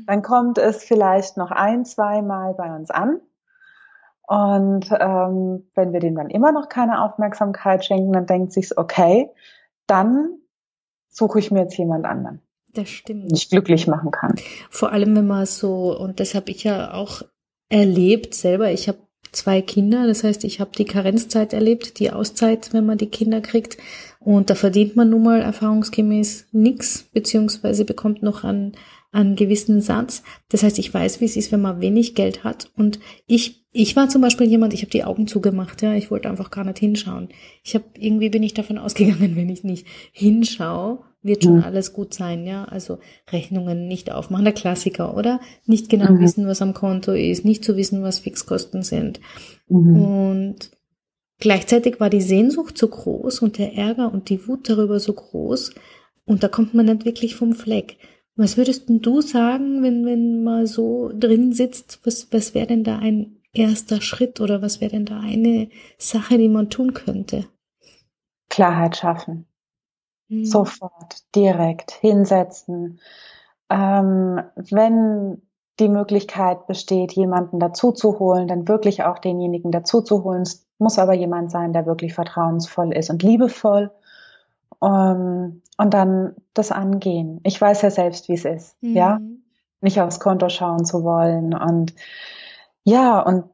Dann 0.07 0.21
kommt 0.21 0.57
es 0.57 0.85
vielleicht 0.85 1.35
noch 1.35 1.51
ein, 1.51 1.83
zwei 1.83 2.21
Mal 2.21 2.53
bei 2.53 2.73
uns 2.73 2.89
an. 2.91 3.19
Und 4.31 4.89
ähm, 4.97 5.65
wenn 5.75 5.91
wir 5.91 5.99
dem 5.99 6.15
dann 6.15 6.29
immer 6.29 6.53
noch 6.53 6.69
keine 6.69 7.03
Aufmerksamkeit 7.03 7.83
schenken, 7.83 8.13
dann 8.13 8.27
denkt 8.27 8.53
sich 8.53 8.77
okay, 8.77 9.29
dann 9.87 10.37
suche 11.09 11.39
ich 11.39 11.51
mir 11.51 11.63
jetzt 11.63 11.77
jemand 11.77 12.05
anderen. 12.05 12.39
Das 12.69 12.87
stimmt. 12.87 13.29
Den 13.29 13.35
ich 13.35 13.49
glücklich 13.49 13.87
machen 13.87 14.11
kann. 14.11 14.35
Vor 14.69 14.93
allem, 14.93 15.17
wenn 15.17 15.27
man 15.27 15.45
so, 15.45 15.99
und 15.99 16.21
das 16.21 16.33
habe 16.33 16.49
ich 16.49 16.63
ja 16.63 16.93
auch 16.93 17.23
erlebt 17.67 18.33
selber, 18.33 18.71
ich 18.71 18.87
habe 18.87 18.99
zwei 19.33 19.61
Kinder. 19.61 20.07
Das 20.07 20.23
heißt, 20.23 20.45
ich 20.45 20.61
habe 20.61 20.71
die 20.77 20.85
Karenzzeit 20.85 21.51
erlebt, 21.51 21.99
die 21.99 22.13
Auszeit, 22.13 22.73
wenn 22.73 22.85
man 22.85 22.97
die 22.97 23.09
Kinder 23.09 23.41
kriegt. 23.41 23.79
Und 24.23 24.51
da 24.51 24.55
verdient 24.55 24.95
man 24.95 25.09
nun 25.09 25.23
mal 25.23 25.41
erfahrungsgemäß 25.41 26.49
nichts, 26.51 27.09
beziehungsweise 27.11 27.85
bekommt 27.85 28.21
noch 28.21 28.43
einen, 28.43 28.73
einen 29.11 29.35
gewissen 29.35 29.81
Satz. 29.81 30.21
Das 30.49 30.61
heißt, 30.61 30.77
ich 30.77 30.93
weiß, 30.93 31.21
wie 31.21 31.25
es 31.25 31.35
ist, 31.35 31.51
wenn 31.51 31.61
man 31.61 31.81
wenig 31.81 32.13
Geld 32.13 32.43
hat. 32.43 32.69
Und 32.77 32.99
ich, 33.25 33.65
ich 33.71 33.95
war 33.95 34.09
zum 34.09 34.21
Beispiel 34.21 34.47
jemand, 34.47 34.75
ich 34.75 34.81
habe 34.81 34.91
die 34.91 35.03
Augen 35.03 35.25
zugemacht, 35.25 35.81
ja, 35.81 35.95
ich 35.95 36.11
wollte 36.11 36.29
einfach 36.29 36.51
gar 36.51 36.63
nicht 36.63 36.77
hinschauen. 36.77 37.29
Ich 37.63 37.73
habe 37.73 37.85
irgendwie 37.97 38.29
bin 38.29 38.43
ich 38.43 38.53
davon 38.53 38.77
ausgegangen, 38.77 39.35
wenn 39.35 39.49
ich 39.49 39.63
nicht 39.63 39.87
hinschaue, 40.11 40.99
wird 41.23 41.43
schon 41.43 41.57
mhm. 41.57 41.63
alles 41.63 41.91
gut 41.91 42.13
sein, 42.13 42.45
ja. 42.45 42.65
Also 42.65 42.99
Rechnungen 43.31 43.87
nicht 43.87 44.11
aufmachen, 44.11 44.45
der 44.45 44.53
Klassiker, 44.53 45.17
oder? 45.17 45.39
Nicht 45.65 45.89
genau 45.89 46.11
mhm. 46.11 46.19
wissen, 46.19 46.45
was 46.45 46.61
am 46.61 46.75
Konto 46.75 47.11
ist, 47.11 47.43
nicht 47.43 47.63
zu 47.63 47.75
wissen, 47.75 48.03
was 48.03 48.19
Fixkosten 48.19 48.83
sind. 48.83 49.19
Mhm. 49.67 49.95
Und 49.95 50.71
gleichzeitig 51.41 51.99
war 51.99 52.09
die 52.09 52.21
Sehnsucht 52.21 52.77
so 52.77 52.87
groß 52.87 53.41
und 53.41 53.57
der 53.57 53.75
Ärger 53.75 54.13
und 54.13 54.29
die 54.29 54.47
Wut 54.47 54.69
darüber 54.69 54.99
so 54.99 55.13
groß. 55.13 55.75
Und 56.25 56.43
da 56.43 56.47
kommt 56.47 56.73
man 56.73 56.85
nicht 56.85 57.03
wirklich 57.03 57.35
vom 57.35 57.53
Fleck. 57.53 57.97
Was 58.35 58.55
würdest 58.55 58.87
denn 58.87 59.01
du 59.01 59.21
sagen, 59.21 59.83
wenn, 59.83 60.05
wenn 60.05 60.43
man 60.43 60.65
so 60.65 61.11
drin 61.13 61.51
sitzt? 61.51 61.99
Was, 62.05 62.31
was 62.31 62.53
wäre 62.53 62.67
denn 62.67 62.83
da 62.83 62.97
ein 62.99 63.41
erster 63.53 64.01
Schritt 64.01 64.39
oder 64.39 64.61
was 64.61 64.79
wäre 64.79 64.91
denn 64.91 65.05
da 65.05 65.19
eine 65.19 65.69
Sache, 65.97 66.37
die 66.37 66.47
man 66.47 66.69
tun 66.69 66.93
könnte? 66.93 67.45
Klarheit 68.49 68.95
schaffen. 68.95 69.47
Mhm. 70.29 70.45
Sofort, 70.45 71.35
direkt 71.35 71.91
hinsetzen. 71.91 72.99
Ähm, 73.69 74.41
wenn 74.55 75.41
die 75.79 75.89
Möglichkeit 75.89 76.67
besteht, 76.67 77.13
jemanden 77.13 77.59
dazu 77.59 77.91
zu 77.91 78.19
holen, 78.19 78.47
dann 78.47 78.67
wirklich 78.67 79.03
auch 79.03 79.19
denjenigen 79.19 79.71
dazu 79.71 80.01
zu 80.01 80.23
holen. 80.23 80.43
Es 80.43 80.67
muss 80.81 80.99
aber 80.99 81.13
jemand 81.13 81.51
sein, 81.51 81.71
der 81.73 81.85
wirklich 81.85 82.13
vertrauensvoll 82.13 82.93
ist 82.93 83.09
und 83.09 83.23
liebevoll. 83.23 83.91
Um, 84.79 84.89
ähm, 84.89 85.61
und 85.77 85.93
dann 85.93 86.35
das 86.53 86.71
angehen. 86.71 87.39
Ich 87.43 87.59
weiß 87.59 87.81
ja 87.83 87.91
selbst, 87.91 88.29
wie 88.29 88.33
es 88.33 88.45
ist, 88.45 88.81
mhm. 88.81 88.95
ja, 88.95 89.19
nicht 89.79 90.01
aufs 90.01 90.19
Konto 90.19 90.49
schauen 90.49 90.85
zu 90.85 91.03
wollen 91.03 91.53
und 91.53 91.93
ja, 92.83 93.19
und 93.19 93.45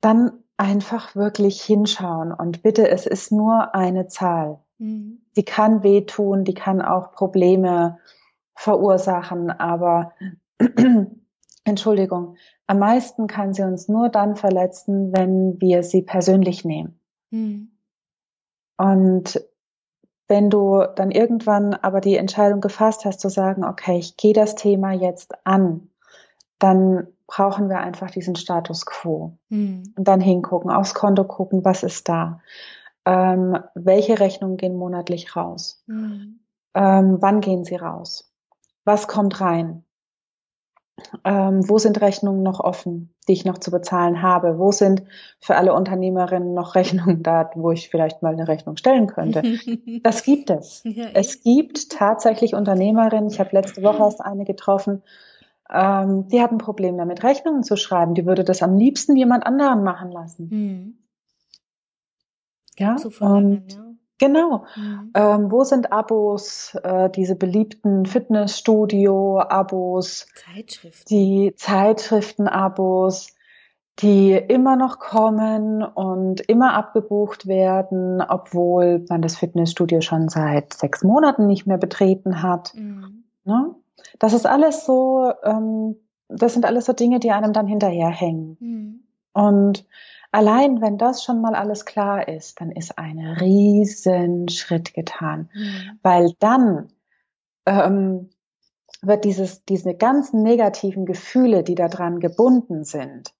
dann 0.00 0.32
einfach 0.56 1.14
wirklich 1.16 1.62
hinschauen 1.62 2.32
und 2.32 2.62
bitte, 2.62 2.88
es 2.88 3.06
ist 3.06 3.30
nur 3.30 3.74
eine 3.74 4.06
Zahl. 4.06 4.60
Mhm. 4.78 5.22
Die 5.36 5.44
kann 5.44 5.82
wehtun, 5.82 6.44
die 6.44 6.54
kann 6.54 6.82
auch 6.82 7.12
Probleme 7.12 7.98
verursachen, 8.54 9.50
aber 9.50 10.12
Entschuldigung, 11.66 12.36
am 12.66 12.78
meisten 12.78 13.26
kann 13.26 13.52
sie 13.52 13.62
uns 13.62 13.88
nur 13.88 14.08
dann 14.08 14.36
verletzen, 14.36 15.12
wenn 15.12 15.60
wir 15.60 15.82
sie 15.82 16.02
persönlich 16.02 16.64
nehmen. 16.64 17.00
Mhm. 17.30 17.72
Und 18.78 19.40
wenn 20.28 20.50
du 20.50 20.84
dann 20.96 21.10
irgendwann 21.10 21.74
aber 21.74 22.00
die 22.00 22.16
Entscheidung 22.16 22.60
gefasst 22.60 23.04
hast 23.04 23.20
zu 23.20 23.28
sagen, 23.28 23.64
okay, 23.64 23.98
ich 23.98 24.16
gehe 24.16 24.32
das 24.32 24.54
Thema 24.54 24.92
jetzt 24.92 25.34
an, 25.44 25.90
dann 26.58 27.08
brauchen 27.26 27.68
wir 27.68 27.78
einfach 27.78 28.10
diesen 28.10 28.36
Status 28.36 28.86
quo. 28.86 29.36
Mhm. 29.48 29.92
Und 29.96 30.08
dann 30.08 30.20
hingucken, 30.20 30.70
aufs 30.70 30.94
Konto 30.94 31.24
gucken, 31.24 31.64
was 31.64 31.82
ist 31.82 32.08
da 32.08 32.40
ähm, 33.06 33.56
welche 33.74 34.18
Rechnungen 34.18 34.58
gehen 34.58 34.76
monatlich 34.76 35.36
raus? 35.36 35.82
Mhm. 35.86 36.40
Ähm, 36.74 37.16
wann 37.20 37.40
gehen 37.40 37.64
sie 37.64 37.76
raus? 37.76 38.30
Was 38.84 39.08
kommt 39.08 39.40
rein? 39.40 39.84
Ähm, 41.24 41.68
wo 41.68 41.78
sind 41.78 42.00
Rechnungen 42.00 42.42
noch 42.42 42.60
offen, 42.60 43.14
die 43.28 43.32
ich 43.32 43.44
noch 43.44 43.58
zu 43.58 43.70
bezahlen 43.70 44.22
habe? 44.22 44.58
Wo 44.58 44.72
sind 44.72 45.02
für 45.40 45.56
alle 45.56 45.74
Unternehmerinnen 45.74 46.54
noch 46.54 46.74
Rechnungen 46.74 47.22
da, 47.22 47.50
wo 47.54 47.70
ich 47.70 47.90
vielleicht 47.90 48.22
mal 48.22 48.32
eine 48.32 48.48
Rechnung 48.48 48.76
stellen 48.76 49.06
könnte? 49.06 49.42
Das 50.02 50.22
gibt 50.22 50.50
es. 50.50 50.82
Ja, 50.84 51.08
es 51.14 51.42
gibt 51.42 51.90
tatsächlich 51.90 52.54
Unternehmerinnen, 52.54 53.28
ich 53.28 53.40
habe 53.40 53.50
letzte 53.52 53.82
Woche 53.82 54.02
erst 54.02 54.20
eine 54.20 54.44
getroffen, 54.44 55.02
ähm, 55.70 56.28
die 56.28 56.40
hat 56.40 56.52
ein 56.52 56.58
Problem 56.58 56.96
damit, 56.96 57.24
Rechnungen 57.24 57.62
zu 57.62 57.76
schreiben. 57.76 58.14
Die 58.14 58.26
würde 58.26 58.44
das 58.44 58.62
am 58.62 58.76
liebsten 58.76 59.16
jemand 59.16 59.46
anderen 59.46 59.82
machen 59.82 60.12
lassen. 60.12 60.48
Mhm. 60.50 60.98
Ja, 62.78 62.96
und 63.20 63.72
ja. 63.72 63.85
Genau. 64.18 64.64
Mhm. 64.76 65.10
Ähm, 65.14 65.50
wo 65.50 65.64
sind 65.64 65.92
Abos, 65.92 66.74
äh, 66.82 67.10
diese 67.10 67.36
beliebten 67.36 68.06
Fitnessstudio-Abos, 68.06 70.26
Zeitschriften. 70.34 71.04
die 71.08 71.54
Zeitschriften-Abos, 71.56 73.34
die 74.00 74.32
immer 74.32 74.76
noch 74.76 74.98
kommen 74.98 75.82
und 75.82 76.42
immer 76.42 76.74
abgebucht 76.74 77.46
werden, 77.46 78.20
obwohl 78.20 79.04
man 79.08 79.22
das 79.22 79.36
Fitnessstudio 79.36 80.02
schon 80.02 80.28
seit 80.28 80.74
sechs 80.74 81.02
Monaten 81.02 81.46
nicht 81.46 81.66
mehr 81.66 81.78
betreten 81.78 82.42
hat. 82.42 82.74
Mhm. 82.74 83.24
Ne? 83.44 83.74
Das 84.18 84.34
ist 84.34 84.46
alles 84.46 84.84
so, 84.84 85.32
ähm, 85.42 85.96
das 86.28 86.52
sind 86.52 86.66
alles 86.66 86.84
so 86.84 86.92
Dinge, 86.92 87.20
die 87.20 87.30
einem 87.30 87.52
dann 87.52 87.66
hinterherhängen. 87.66 88.56
Mhm. 88.60 89.00
Und 89.32 89.86
Allein 90.36 90.82
wenn 90.82 90.98
das 90.98 91.24
schon 91.24 91.40
mal 91.40 91.54
alles 91.54 91.86
klar 91.86 92.28
ist, 92.28 92.60
dann 92.60 92.70
ist 92.70 92.98
ein 92.98 93.20
riesen 93.20 94.50
Schritt 94.50 94.92
getan, 94.92 95.48
mhm. 95.54 95.98
weil 96.02 96.34
dann 96.40 96.92
ähm, 97.64 98.28
wird 99.00 99.24
dieses, 99.24 99.64
diese 99.64 99.94
ganzen 99.94 100.42
negativen 100.42 101.06
Gefühle, 101.06 101.62
die 101.62 101.74
daran 101.74 102.20
gebunden 102.20 102.84
sind, 102.84 103.32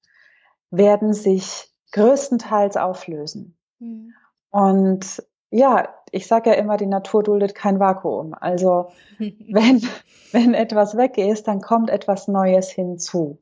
werden 0.70 1.12
sich 1.12 1.70
größtenteils 1.92 2.78
auflösen. 2.78 3.58
Mhm. 3.78 4.14
Und 4.48 5.22
ja, 5.50 5.90
ich 6.12 6.26
sage 6.26 6.48
ja 6.48 6.56
immer, 6.56 6.78
die 6.78 6.86
Natur 6.86 7.22
duldet 7.22 7.54
kein 7.54 7.78
Vakuum. 7.78 8.32
Also 8.32 8.88
wenn, 9.18 9.86
wenn 10.32 10.54
etwas 10.54 10.96
weg 10.96 11.18
ist, 11.18 11.46
dann 11.46 11.60
kommt 11.60 11.90
etwas 11.90 12.26
Neues 12.26 12.70
hinzu. 12.70 13.38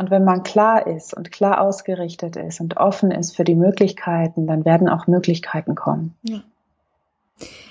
Und 0.00 0.10
wenn 0.10 0.24
man 0.24 0.44
klar 0.44 0.86
ist 0.86 1.12
und 1.12 1.30
klar 1.30 1.60
ausgerichtet 1.60 2.34
ist 2.34 2.58
und 2.62 2.78
offen 2.78 3.10
ist 3.10 3.36
für 3.36 3.44
die 3.44 3.54
Möglichkeiten, 3.54 4.46
dann 4.46 4.64
werden 4.64 4.88
auch 4.88 5.06
Möglichkeiten 5.06 5.74
kommen. 5.74 6.14
Ja. 6.22 6.42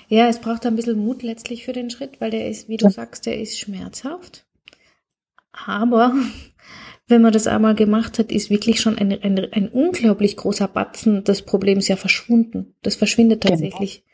Ja, 0.06 0.28
es 0.28 0.38
braucht 0.38 0.64
ein 0.64 0.76
bisschen 0.76 1.04
Mut 1.04 1.24
letztlich 1.24 1.64
für 1.64 1.72
den 1.72 1.90
Schritt, 1.90 2.20
weil 2.20 2.30
der 2.30 2.48
ist, 2.48 2.68
wie 2.68 2.76
du 2.76 2.84
ja. 2.84 2.90
sagst, 2.92 3.26
der 3.26 3.40
ist 3.40 3.58
schmerzhaft. 3.58 4.46
Aber 5.66 6.14
wenn 7.08 7.20
man 7.20 7.32
das 7.32 7.48
einmal 7.48 7.74
gemacht 7.74 8.20
hat, 8.20 8.30
ist 8.30 8.48
wirklich 8.48 8.80
schon 8.80 8.96
ein, 8.96 9.10
ein, 9.10 9.52
ein 9.52 9.68
unglaublich 9.68 10.36
großer 10.36 10.68
Batzen 10.68 11.24
des 11.24 11.42
Problems 11.42 11.88
ja 11.88 11.96
verschwunden. 11.96 12.76
Das 12.82 12.94
verschwindet 12.94 13.40
genau. 13.40 13.54
tatsächlich. 13.54 14.04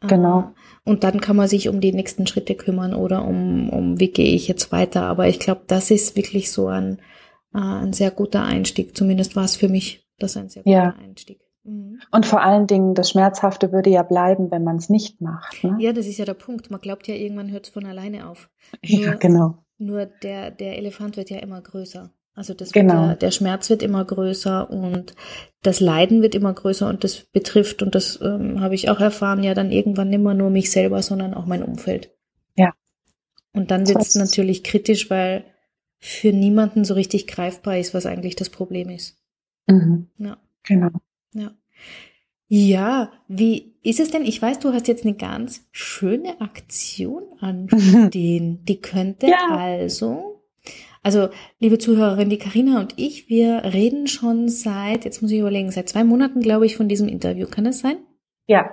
Genau. 0.00 0.14
genau. 0.14 0.54
Und 0.82 1.04
dann 1.04 1.20
kann 1.20 1.36
man 1.36 1.46
sich 1.46 1.68
um 1.68 1.80
die 1.80 1.92
nächsten 1.92 2.26
Schritte 2.26 2.56
kümmern 2.56 2.94
oder 2.94 3.24
um, 3.24 3.70
um 3.70 4.00
wie 4.00 4.10
gehe 4.10 4.34
ich 4.34 4.48
jetzt 4.48 4.72
weiter. 4.72 5.02
Aber 5.02 5.28
ich 5.28 5.38
glaube, 5.38 5.60
das 5.68 5.92
ist 5.92 6.16
wirklich 6.16 6.50
so 6.50 6.66
ein, 6.66 6.98
äh, 7.54 7.58
ein 7.58 7.92
sehr 7.92 8.10
guter 8.10 8.42
Einstieg. 8.42 8.96
Zumindest 8.96 9.36
war 9.36 9.44
es 9.44 9.56
für 9.56 9.68
mich 9.68 10.06
das 10.18 10.36
ein 10.36 10.48
sehr 10.48 10.62
guter 10.62 10.76
ja. 10.76 10.94
Einstieg. 10.98 11.40
Mhm. 11.64 12.00
Und 12.10 12.26
vor 12.26 12.42
allen 12.42 12.66
Dingen, 12.66 12.94
das 12.94 13.10
Schmerzhafte 13.10 13.72
würde 13.72 13.90
ja 13.90 14.02
bleiben, 14.02 14.50
wenn 14.50 14.64
man 14.64 14.76
es 14.76 14.88
nicht 14.88 15.20
macht. 15.20 15.62
Ne? 15.62 15.76
Ja, 15.78 15.92
das 15.92 16.06
ist 16.06 16.18
ja 16.18 16.24
der 16.24 16.34
Punkt. 16.34 16.70
Man 16.70 16.80
glaubt 16.80 17.08
ja, 17.08 17.14
irgendwann 17.14 17.50
hört 17.50 17.66
es 17.66 17.72
von 17.72 17.86
alleine 17.86 18.28
auf. 18.28 18.48
Nur, 18.86 19.00
ja, 19.00 19.14
genau. 19.14 19.58
Nur 19.78 20.06
der, 20.06 20.50
der 20.50 20.76
Elefant 20.78 21.16
wird 21.16 21.30
ja 21.30 21.38
immer 21.38 21.60
größer. 21.60 22.10
Also 22.34 22.54
das 22.54 22.72
genau. 22.72 23.08
der, 23.08 23.16
der 23.16 23.30
Schmerz 23.32 23.68
wird 23.70 23.82
immer 23.82 24.04
größer 24.04 24.70
und 24.70 25.14
das 25.62 25.80
Leiden 25.80 26.22
wird 26.22 26.34
immer 26.34 26.54
größer 26.54 26.88
und 26.88 27.02
das 27.04 27.24
betrifft, 27.32 27.82
und 27.82 27.94
das 27.94 28.20
ähm, 28.22 28.60
habe 28.60 28.74
ich 28.74 28.88
auch 28.88 29.00
erfahren, 29.00 29.42
ja 29.42 29.52
dann 29.52 29.72
irgendwann 29.72 30.10
nicht 30.10 30.22
mehr 30.22 30.34
nur 30.34 30.48
mich 30.48 30.70
selber, 30.70 31.02
sondern 31.02 31.34
auch 31.34 31.46
mein 31.46 31.62
Umfeld. 31.62 32.14
Ja. 32.56 32.72
Und 33.52 33.70
dann 33.70 33.86
wird 33.86 34.00
es 34.00 34.14
natürlich 34.14 34.62
kritisch, 34.62 35.10
weil 35.10 35.44
für 36.00 36.32
niemanden 36.32 36.84
so 36.84 36.94
richtig 36.94 37.26
greifbar 37.26 37.78
ist, 37.78 37.94
was 37.94 38.06
eigentlich 38.06 38.34
das 38.34 38.48
Problem 38.48 38.88
ist. 38.88 39.18
Mhm. 39.66 40.08
Ja. 40.18 40.38
Genau. 40.64 40.90
Ja. 41.34 41.52
Ja, 42.48 43.12
wie 43.28 43.76
ist 43.82 44.00
es 44.00 44.10
denn? 44.10 44.24
Ich 44.24 44.42
weiß, 44.42 44.58
du 44.58 44.72
hast 44.72 44.88
jetzt 44.88 45.04
eine 45.04 45.14
ganz 45.14 45.68
schöne 45.70 46.40
Aktion 46.40 47.22
anstehen. 47.38 48.64
Die 48.68 48.80
könnte 48.80 49.28
ja. 49.28 49.50
also, 49.50 50.42
also 51.02 51.28
liebe 51.60 51.78
Zuhörerin, 51.78 52.28
die 52.28 52.38
Karina 52.38 52.80
und 52.80 52.94
ich, 52.96 53.28
wir 53.28 53.62
reden 53.62 54.08
schon 54.08 54.48
seit, 54.48 55.04
jetzt 55.04 55.22
muss 55.22 55.30
ich 55.30 55.38
überlegen, 55.38 55.70
seit 55.70 55.88
zwei 55.88 56.02
Monaten, 56.02 56.40
glaube 56.40 56.66
ich, 56.66 56.76
von 56.76 56.88
diesem 56.88 57.08
Interview. 57.08 57.46
Kann 57.46 57.64
das 57.64 57.78
sein? 57.78 57.98
Ja. 58.48 58.68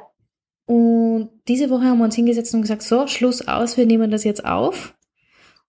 Und 0.66 1.30
diese 1.48 1.70
Woche 1.70 1.84
haben 1.86 2.00
wir 2.00 2.06
uns 2.06 2.16
hingesetzt 2.16 2.56
und 2.56 2.64
gesagt, 2.64 2.82
so, 2.82 3.06
Schluss 3.06 3.48
aus, 3.48 3.78
wir 3.78 3.86
nehmen 3.86 4.10
das 4.10 4.24
jetzt 4.24 4.44
auf. 4.44 4.97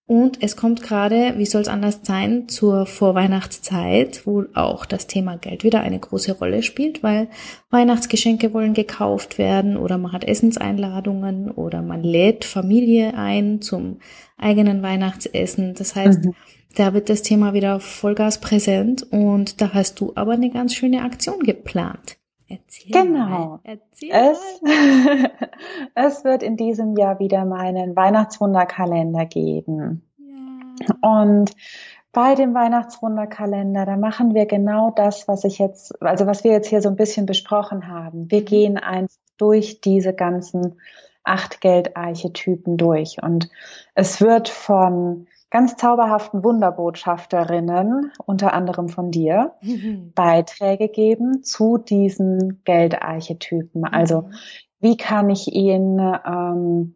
Und 0.09 0.43
es 0.43 0.57
kommt 0.57 0.83
gerade, 0.83 1.35
wie 1.37 1.45
soll 1.45 1.61
es 1.61 1.69
anders 1.69 2.01
sein, 2.03 2.49
zur 2.49 2.87
Vorweihnachtszeit, 2.87 4.27
wo 4.27 4.45
auch 4.55 4.87
das 4.87 5.07
Thema 5.07 5.37
Geld 5.37 5.65
wieder 5.65 5.83
eine 5.83 5.99
große 5.99 6.33
Rolle 6.33 6.63
spielt, 6.63 7.03
weil 7.03 7.29
Weihnachtsgeschenke 7.69 8.55
wollen 8.55 8.73
gekauft 8.73 9.37
werden 9.37 9.77
oder 9.77 9.99
man 9.99 10.13
hat 10.13 10.25
Essenseinladungen 10.25 11.51
oder 11.51 11.83
man 11.83 12.03
lädt 12.03 12.47
Familie 12.47 13.19
ein 13.19 13.61
zum 13.61 13.99
eigenen 14.39 14.83
Weihnachtsessen. 14.83 15.75
Das 15.75 15.95
heißt, 15.95 16.25
mhm. 16.25 16.35
da 16.75 16.95
wird 16.95 17.11
das 17.11 17.21
Thema 17.21 17.53
wieder 17.53 17.79
Vollgas 17.79 18.41
präsent 18.41 19.07
und 19.11 19.61
da 19.61 19.75
hast 19.75 20.01
du 20.01 20.13
aber 20.15 20.33
eine 20.33 20.49
ganz 20.49 20.75
schöne 20.75 21.03
Aktion 21.03 21.41
geplant. 21.41 22.18
Erzähl 22.49 22.93
genau. 22.93 23.29
Mal. 23.29 23.61
Erzähl 23.65 24.11
es, 24.11 24.61
es 25.95 26.25
wird 26.25 26.43
in 26.43 26.57
diesem 26.57 26.97
Jahr 26.97 27.19
wieder 27.19 27.45
meinen 27.45 27.95
Weihnachtswunderkalender 27.95 29.27
geben. 29.27 30.03
Ja. 30.19 30.95
Und 31.03 31.53
bei 32.13 32.35
dem 32.35 32.55
Weihnachtswunderkalender, 32.55 33.85
da 33.85 33.97
machen 33.97 34.35
wir 34.35 34.47
genau 34.47 34.91
das, 34.91 35.29
was 35.29 35.45
ich 35.45 35.59
jetzt, 35.59 36.01
also 36.03 36.27
was 36.27 36.43
wir 36.43 36.53
jetzt 36.53 36.69
hier 36.69 36.81
so 36.81 36.89
ein 36.89 36.97
bisschen 36.97 37.27
besprochen 37.27 37.87
haben. 37.89 38.31
Wir 38.31 38.41
mhm. 38.41 38.47
gehen 38.47 38.79
einfach 38.79 39.15
durch 39.37 39.81
diese 39.81 40.15
ganzen 40.15 40.81
acht 41.23 41.61
Geldarchetypen 41.61 42.79
durch. 42.79 43.23
Und 43.23 43.51
es 43.95 44.21
wird 44.21 44.49
von 44.49 45.27
ganz 45.51 45.77
zauberhaften 45.77 46.45
Wunderbotschafterinnen, 46.45 48.13
unter 48.27 48.53
anderem 48.53 48.89
von 48.89 49.11
dir, 49.11 49.55
mhm. 49.63 50.13
Beiträge 50.15 50.89
geben 50.89 51.43
zu 51.43 51.79
diesen 51.79 52.63
Geldarchetypen. 52.65 53.85
Also 53.85 54.23
mhm. 54.23 54.33
wie 54.81 54.97
kann 54.97 55.31
ich 55.31 55.53
ihn 55.53 55.99
ähm, 55.99 56.95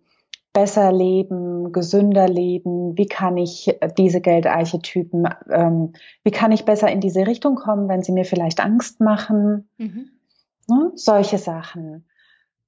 besser 0.53 0.93
leben, 0.93 1.73
gesünder 1.73 2.29
leben? 2.29 2.97
Wie 2.99 3.07
kann 3.07 3.37
ich 3.37 3.75
diese 3.97 4.21
Geldarchetypen, 4.21 5.29
ähm, 5.51 5.93
wie 6.23 6.31
kann 6.31 6.53
ich 6.53 6.65
besser 6.65 6.91
in 6.91 7.01
diese 7.01 7.27
Richtung 7.27 7.55
kommen, 7.55 7.89
wenn 7.89 8.03
sie 8.03 8.13
mir 8.13 8.25
vielleicht 8.25 8.61
Angst 8.61 9.01
machen? 9.01 9.69
Mhm. 9.79 10.11
Ne? 10.69 10.93
Solche 10.95 11.39
Sachen. 11.39 12.07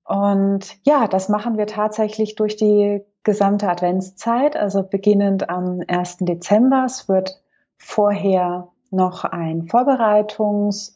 Und 0.05 0.77
ja, 0.85 1.09
das 1.09 1.29
machen 1.29 1.57
wir 1.57 1.67
tatsächlich 1.67 2.35
durch 2.35 2.57
die 2.57 3.03
gesamte 3.25 3.69
Adventszeit, 3.69 4.57
also 4.57 4.83
beginnend 4.83 5.49
am 5.51 5.81
1. 5.87 6.19
Dezember. 6.21 6.85
Es 6.87 7.09
wird 7.09 7.43
vorher 7.79 8.69
noch 8.91 9.25
ein 9.25 9.67
Vorbereitungs 9.67 10.95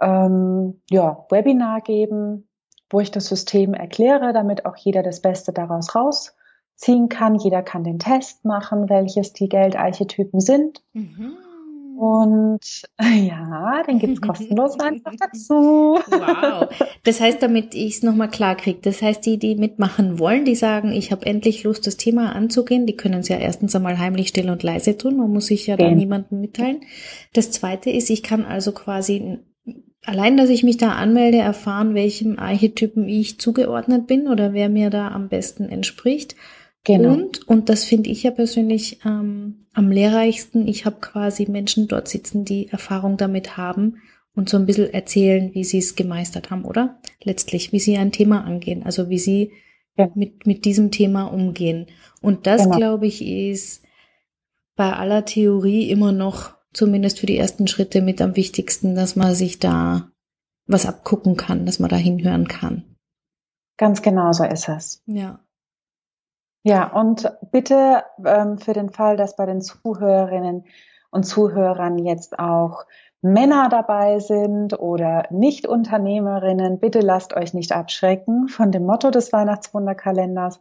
ähm, 0.00 0.80
ja, 0.88 1.26
Webinar 1.30 1.80
geben, 1.80 2.48
wo 2.90 3.00
ich 3.00 3.10
das 3.10 3.26
System 3.26 3.74
erkläre, 3.74 4.32
damit 4.32 4.64
auch 4.64 4.76
jeder 4.76 5.02
das 5.02 5.20
Beste 5.20 5.52
daraus 5.52 5.94
rausziehen 5.94 7.08
kann. 7.08 7.34
Jeder 7.34 7.62
kann 7.62 7.84
den 7.84 7.98
Test 7.98 8.44
machen, 8.44 8.88
welches 8.88 9.32
die 9.32 9.48
Geldarchetypen 9.48 10.40
sind. 10.40 10.82
Mhm. 10.92 11.36
Und 11.98 12.60
ja, 13.00 13.82
den 13.82 13.98
gibt's 13.98 14.20
kostenlos 14.20 14.78
einfach 14.78 15.14
dazu. 15.18 15.98
Wow. 16.06 16.68
Das 17.02 17.20
heißt, 17.20 17.42
damit 17.42 17.74
ich 17.74 17.96
es 17.96 18.02
nochmal 18.04 18.30
klar 18.30 18.56
kriege, 18.56 18.78
das 18.80 19.02
heißt, 19.02 19.26
die, 19.26 19.36
die 19.36 19.56
mitmachen 19.56 20.20
wollen, 20.20 20.44
die 20.44 20.54
sagen, 20.54 20.92
ich 20.92 21.10
habe 21.10 21.26
endlich 21.26 21.64
Lust, 21.64 21.88
das 21.88 21.96
Thema 21.96 22.36
anzugehen, 22.36 22.86
die 22.86 22.96
können 22.96 23.18
es 23.18 23.28
ja 23.28 23.38
erstens 23.38 23.74
einmal 23.74 23.98
heimlich 23.98 24.28
still 24.28 24.48
und 24.48 24.62
leise 24.62 24.96
tun, 24.96 25.16
man 25.16 25.32
muss 25.32 25.46
sich 25.46 25.66
ja 25.66 25.74
okay. 25.74 25.88
da 25.88 25.90
niemandem 25.90 26.40
mitteilen. 26.40 26.82
Das 27.32 27.50
zweite 27.50 27.90
ist, 27.90 28.10
ich 28.10 28.22
kann 28.22 28.44
also 28.44 28.70
quasi 28.70 29.38
allein, 30.04 30.36
dass 30.36 30.50
ich 30.50 30.62
mich 30.62 30.76
da 30.76 30.92
anmelde, 30.92 31.38
erfahren, 31.38 31.96
welchem 31.96 32.38
Archetypen 32.38 33.08
ich 33.08 33.40
zugeordnet 33.40 34.06
bin 34.06 34.28
oder 34.28 34.52
wer 34.52 34.68
mir 34.68 34.90
da 34.90 35.08
am 35.08 35.28
besten 35.28 35.64
entspricht. 35.64 36.36
Genau. 36.84 37.12
Und, 37.12 37.46
und 37.48 37.68
das 37.68 37.84
finde 37.84 38.10
ich 38.10 38.22
ja 38.22 38.30
persönlich 38.30 39.00
ähm, 39.04 39.66
am 39.72 39.90
lehrreichsten, 39.90 40.66
ich 40.66 40.86
habe 40.86 40.96
quasi 41.00 41.46
Menschen 41.50 41.88
dort 41.88 42.08
sitzen, 42.08 42.44
die 42.44 42.68
Erfahrung 42.68 43.16
damit 43.16 43.56
haben 43.56 44.00
und 44.34 44.48
so 44.48 44.56
ein 44.56 44.66
bisschen 44.66 44.92
erzählen, 44.92 45.52
wie 45.54 45.64
sie 45.64 45.78
es 45.78 45.96
gemeistert 45.96 46.50
haben, 46.50 46.64
oder? 46.64 46.98
Letztlich, 47.22 47.72
wie 47.72 47.80
sie 47.80 47.96
ein 47.98 48.12
Thema 48.12 48.44
angehen, 48.44 48.84
also 48.84 49.10
wie 49.10 49.18
sie 49.18 49.52
ja. 49.96 50.10
mit, 50.14 50.46
mit 50.46 50.64
diesem 50.64 50.90
Thema 50.90 51.24
umgehen. 51.24 51.86
Und 52.22 52.46
das, 52.46 52.62
genau. 52.62 52.76
glaube 52.76 53.06
ich, 53.06 53.24
ist 53.24 53.82
bei 54.76 54.92
aller 54.92 55.24
Theorie 55.24 55.90
immer 55.90 56.12
noch, 56.12 56.54
zumindest 56.72 57.18
für 57.18 57.26
die 57.26 57.36
ersten 57.36 57.66
Schritte, 57.66 58.00
mit 58.00 58.22
am 58.22 58.36
wichtigsten, 58.36 58.94
dass 58.94 59.16
man 59.16 59.34
sich 59.34 59.58
da 59.58 60.10
was 60.66 60.86
abgucken 60.86 61.36
kann, 61.36 61.66
dass 61.66 61.80
man 61.80 61.90
da 61.90 61.96
hinhören 61.96 62.46
kann. 62.46 62.84
Ganz 63.76 64.02
genau 64.02 64.32
so 64.32 64.44
ist 64.44 64.68
es. 64.68 65.02
Ja. 65.06 65.40
Ja, 66.68 66.86
und 66.88 67.32
bitte 67.50 68.04
ähm, 68.26 68.58
für 68.58 68.74
den 68.74 68.90
Fall, 68.90 69.16
dass 69.16 69.36
bei 69.36 69.46
den 69.46 69.62
Zuhörerinnen 69.62 70.64
und 71.10 71.22
Zuhörern 71.22 71.96
jetzt 71.96 72.38
auch 72.38 72.84
Männer 73.22 73.70
dabei 73.70 74.18
sind 74.18 74.78
oder 74.78 75.22
Nicht-Unternehmerinnen, 75.30 76.78
bitte 76.78 77.00
lasst 77.00 77.34
euch 77.34 77.54
nicht 77.54 77.72
abschrecken 77.72 78.48
von 78.48 78.70
dem 78.70 78.84
Motto 78.84 79.10
des 79.10 79.32
Weihnachtswunderkalenders. 79.32 80.60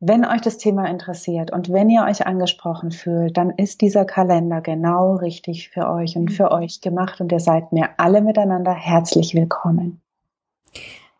Wenn 0.00 0.24
euch 0.24 0.40
das 0.40 0.56
Thema 0.56 0.86
interessiert 0.86 1.50
und 1.50 1.70
wenn 1.70 1.90
ihr 1.90 2.04
euch 2.04 2.26
angesprochen 2.26 2.90
fühlt, 2.90 3.36
dann 3.36 3.50
ist 3.50 3.82
dieser 3.82 4.06
Kalender 4.06 4.62
genau 4.62 5.16
richtig 5.16 5.68
für 5.68 5.90
euch 5.90 6.16
und 6.16 6.32
für 6.32 6.52
euch 6.52 6.80
gemacht 6.80 7.20
und 7.20 7.30
ihr 7.32 7.40
seid 7.40 7.70
mir 7.70 7.90
alle 7.98 8.22
miteinander 8.22 8.72
herzlich 8.72 9.34
willkommen. 9.34 10.00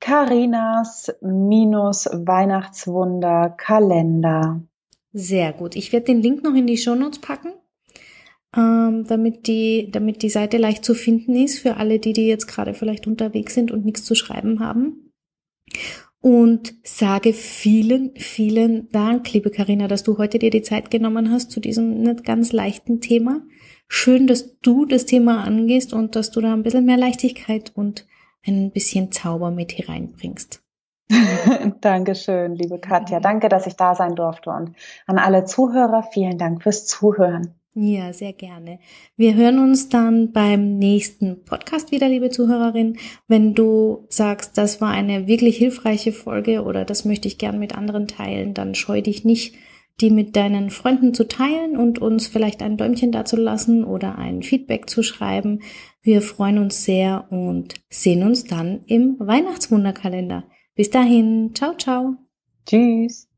Carinas 0.00 1.12
minus 1.20 2.06
Weihnachtswunder 2.12 3.50
Kalender. 3.56 4.62
Sehr 5.12 5.52
gut. 5.52 5.76
Ich 5.76 5.92
werde 5.92 6.06
den 6.06 6.22
Link 6.22 6.44
noch 6.44 6.54
in 6.54 6.66
die 6.66 6.76
Shownotes 6.76 7.20
packen, 7.20 7.52
ähm, 8.56 9.04
damit 9.08 9.46
die, 9.46 9.90
damit 9.90 10.22
die 10.22 10.28
Seite 10.28 10.58
leicht 10.58 10.84
zu 10.84 10.94
finden 10.94 11.34
ist 11.34 11.58
für 11.58 11.76
alle, 11.78 11.98
die, 11.98 12.12
die 12.12 12.26
jetzt 12.26 12.46
gerade 12.46 12.74
vielleicht 12.74 13.06
unterwegs 13.06 13.54
sind 13.54 13.70
und 13.72 13.84
nichts 13.84 14.04
zu 14.04 14.14
schreiben 14.14 14.60
haben. 14.60 15.12
Und 16.20 16.74
sage 16.82 17.32
vielen, 17.32 18.16
vielen 18.16 18.88
Dank, 18.90 19.32
liebe 19.32 19.50
Karina, 19.50 19.86
dass 19.86 20.02
du 20.02 20.18
heute 20.18 20.38
dir 20.38 20.50
die 20.50 20.62
Zeit 20.62 20.90
genommen 20.90 21.30
hast 21.30 21.50
zu 21.50 21.60
diesem 21.60 22.02
nicht 22.02 22.24
ganz 22.24 22.52
leichten 22.52 23.00
Thema. 23.00 23.42
Schön, 23.88 24.26
dass 24.26 24.58
du 24.60 24.86
das 24.86 25.06
Thema 25.06 25.44
angehst 25.44 25.92
und 25.92 26.16
dass 26.16 26.30
du 26.32 26.40
da 26.40 26.52
ein 26.52 26.64
bisschen 26.64 26.84
mehr 26.84 26.96
Leichtigkeit 26.96 27.70
und 27.74 28.06
ein 28.46 28.70
bisschen 28.70 29.12
Zauber 29.12 29.50
mit 29.50 29.76
hereinbringst. 29.76 30.62
Dankeschön, 31.80 32.54
liebe 32.54 32.78
Katja. 32.78 33.20
Danke, 33.20 33.48
dass 33.48 33.66
ich 33.66 33.76
da 33.76 33.94
sein 33.94 34.16
durfte. 34.16 34.50
Und 34.50 34.74
an 35.06 35.18
alle 35.18 35.44
Zuhörer, 35.44 36.02
vielen 36.12 36.38
Dank 36.38 36.62
fürs 36.62 36.86
Zuhören. 36.86 37.54
Ja, 37.78 38.14
sehr 38.14 38.32
gerne. 38.32 38.78
Wir 39.18 39.34
hören 39.34 39.58
uns 39.58 39.90
dann 39.90 40.32
beim 40.32 40.78
nächsten 40.78 41.44
Podcast 41.44 41.90
wieder, 41.92 42.08
liebe 42.08 42.30
Zuhörerin. 42.30 42.96
Wenn 43.28 43.54
du 43.54 44.06
sagst, 44.08 44.56
das 44.56 44.80
war 44.80 44.92
eine 44.92 45.26
wirklich 45.26 45.58
hilfreiche 45.58 46.12
Folge 46.12 46.62
oder 46.62 46.86
das 46.86 47.04
möchte 47.04 47.28
ich 47.28 47.36
gern 47.36 47.58
mit 47.58 47.76
anderen 47.76 48.08
teilen, 48.08 48.54
dann 48.54 48.74
scheu 48.74 49.02
dich 49.02 49.26
nicht, 49.26 49.56
die 50.00 50.10
mit 50.10 50.36
deinen 50.36 50.70
Freunden 50.70 51.14
zu 51.14 51.26
teilen 51.26 51.76
und 51.76 51.98
uns 51.98 52.26
vielleicht 52.26 52.62
ein 52.62 52.76
Däumchen 52.76 53.12
dazu 53.12 53.36
lassen 53.36 53.84
oder 53.84 54.18
ein 54.18 54.42
Feedback 54.42 54.90
zu 54.90 55.02
schreiben. 55.02 55.62
Wir 56.02 56.20
freuen 56.20 56.58
uns 56.58 56.84
sehr 56.84 57.26
und 57.30 57.74
sehen 57.88 58.22
uns 58.22 58.44
dann 58.44 58.84
im 58.86 59.16
Weihnachtswunderkalender. 59.18 60.44
Bis 60.74 60.90
dahin, 60.90 61.52
ciao, 61.54 61.74
ciao. 61.74 62.16
Tschüss. 62.66 63.28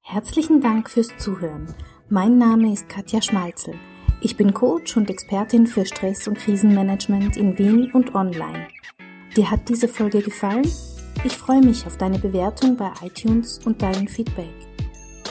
Herzlichen 0.00 0.60
Dank 0.60 0.90
fürs 0.90 1.16
Zuhören. 1.16 1.72
Mein 2.08 2.38
Name 2.38 2.72
ist 2.72 2.88
Katja 2.88 3.22
Schmalzel. 3.22 3.74
Ich 4.20 4.36
bin 4.36 4.52
Coach 4.52 4.96
und 4.96 5.10
Expertin 5.10 5.66
für 5.66 5.86
Stress- 5.86 6.26
und 6.26 6.38
Krisenmanagement 6.38 7.36
in 7.36 7.56
Wien 7.58 7.90
und 7.92 8.14
online. 8.14 8.68
Dir 9.36 9.50
hat 9.50 9.68
diese 9.68 9.88
Folge 9.88 10.22
gefallen? 10.22 10.66
Ich 11.24 11.36
freue 11.36 11.60
mich 11.60 11.86
auf 11.86 11.96
deine 11.96 12.18
Bewertung 12.18 12.76
bei 12.76 12.90
iTunes 13.02 13.60
und 13.64 13.80
dein 13.80 14.08
Feedback. 14.08 14.73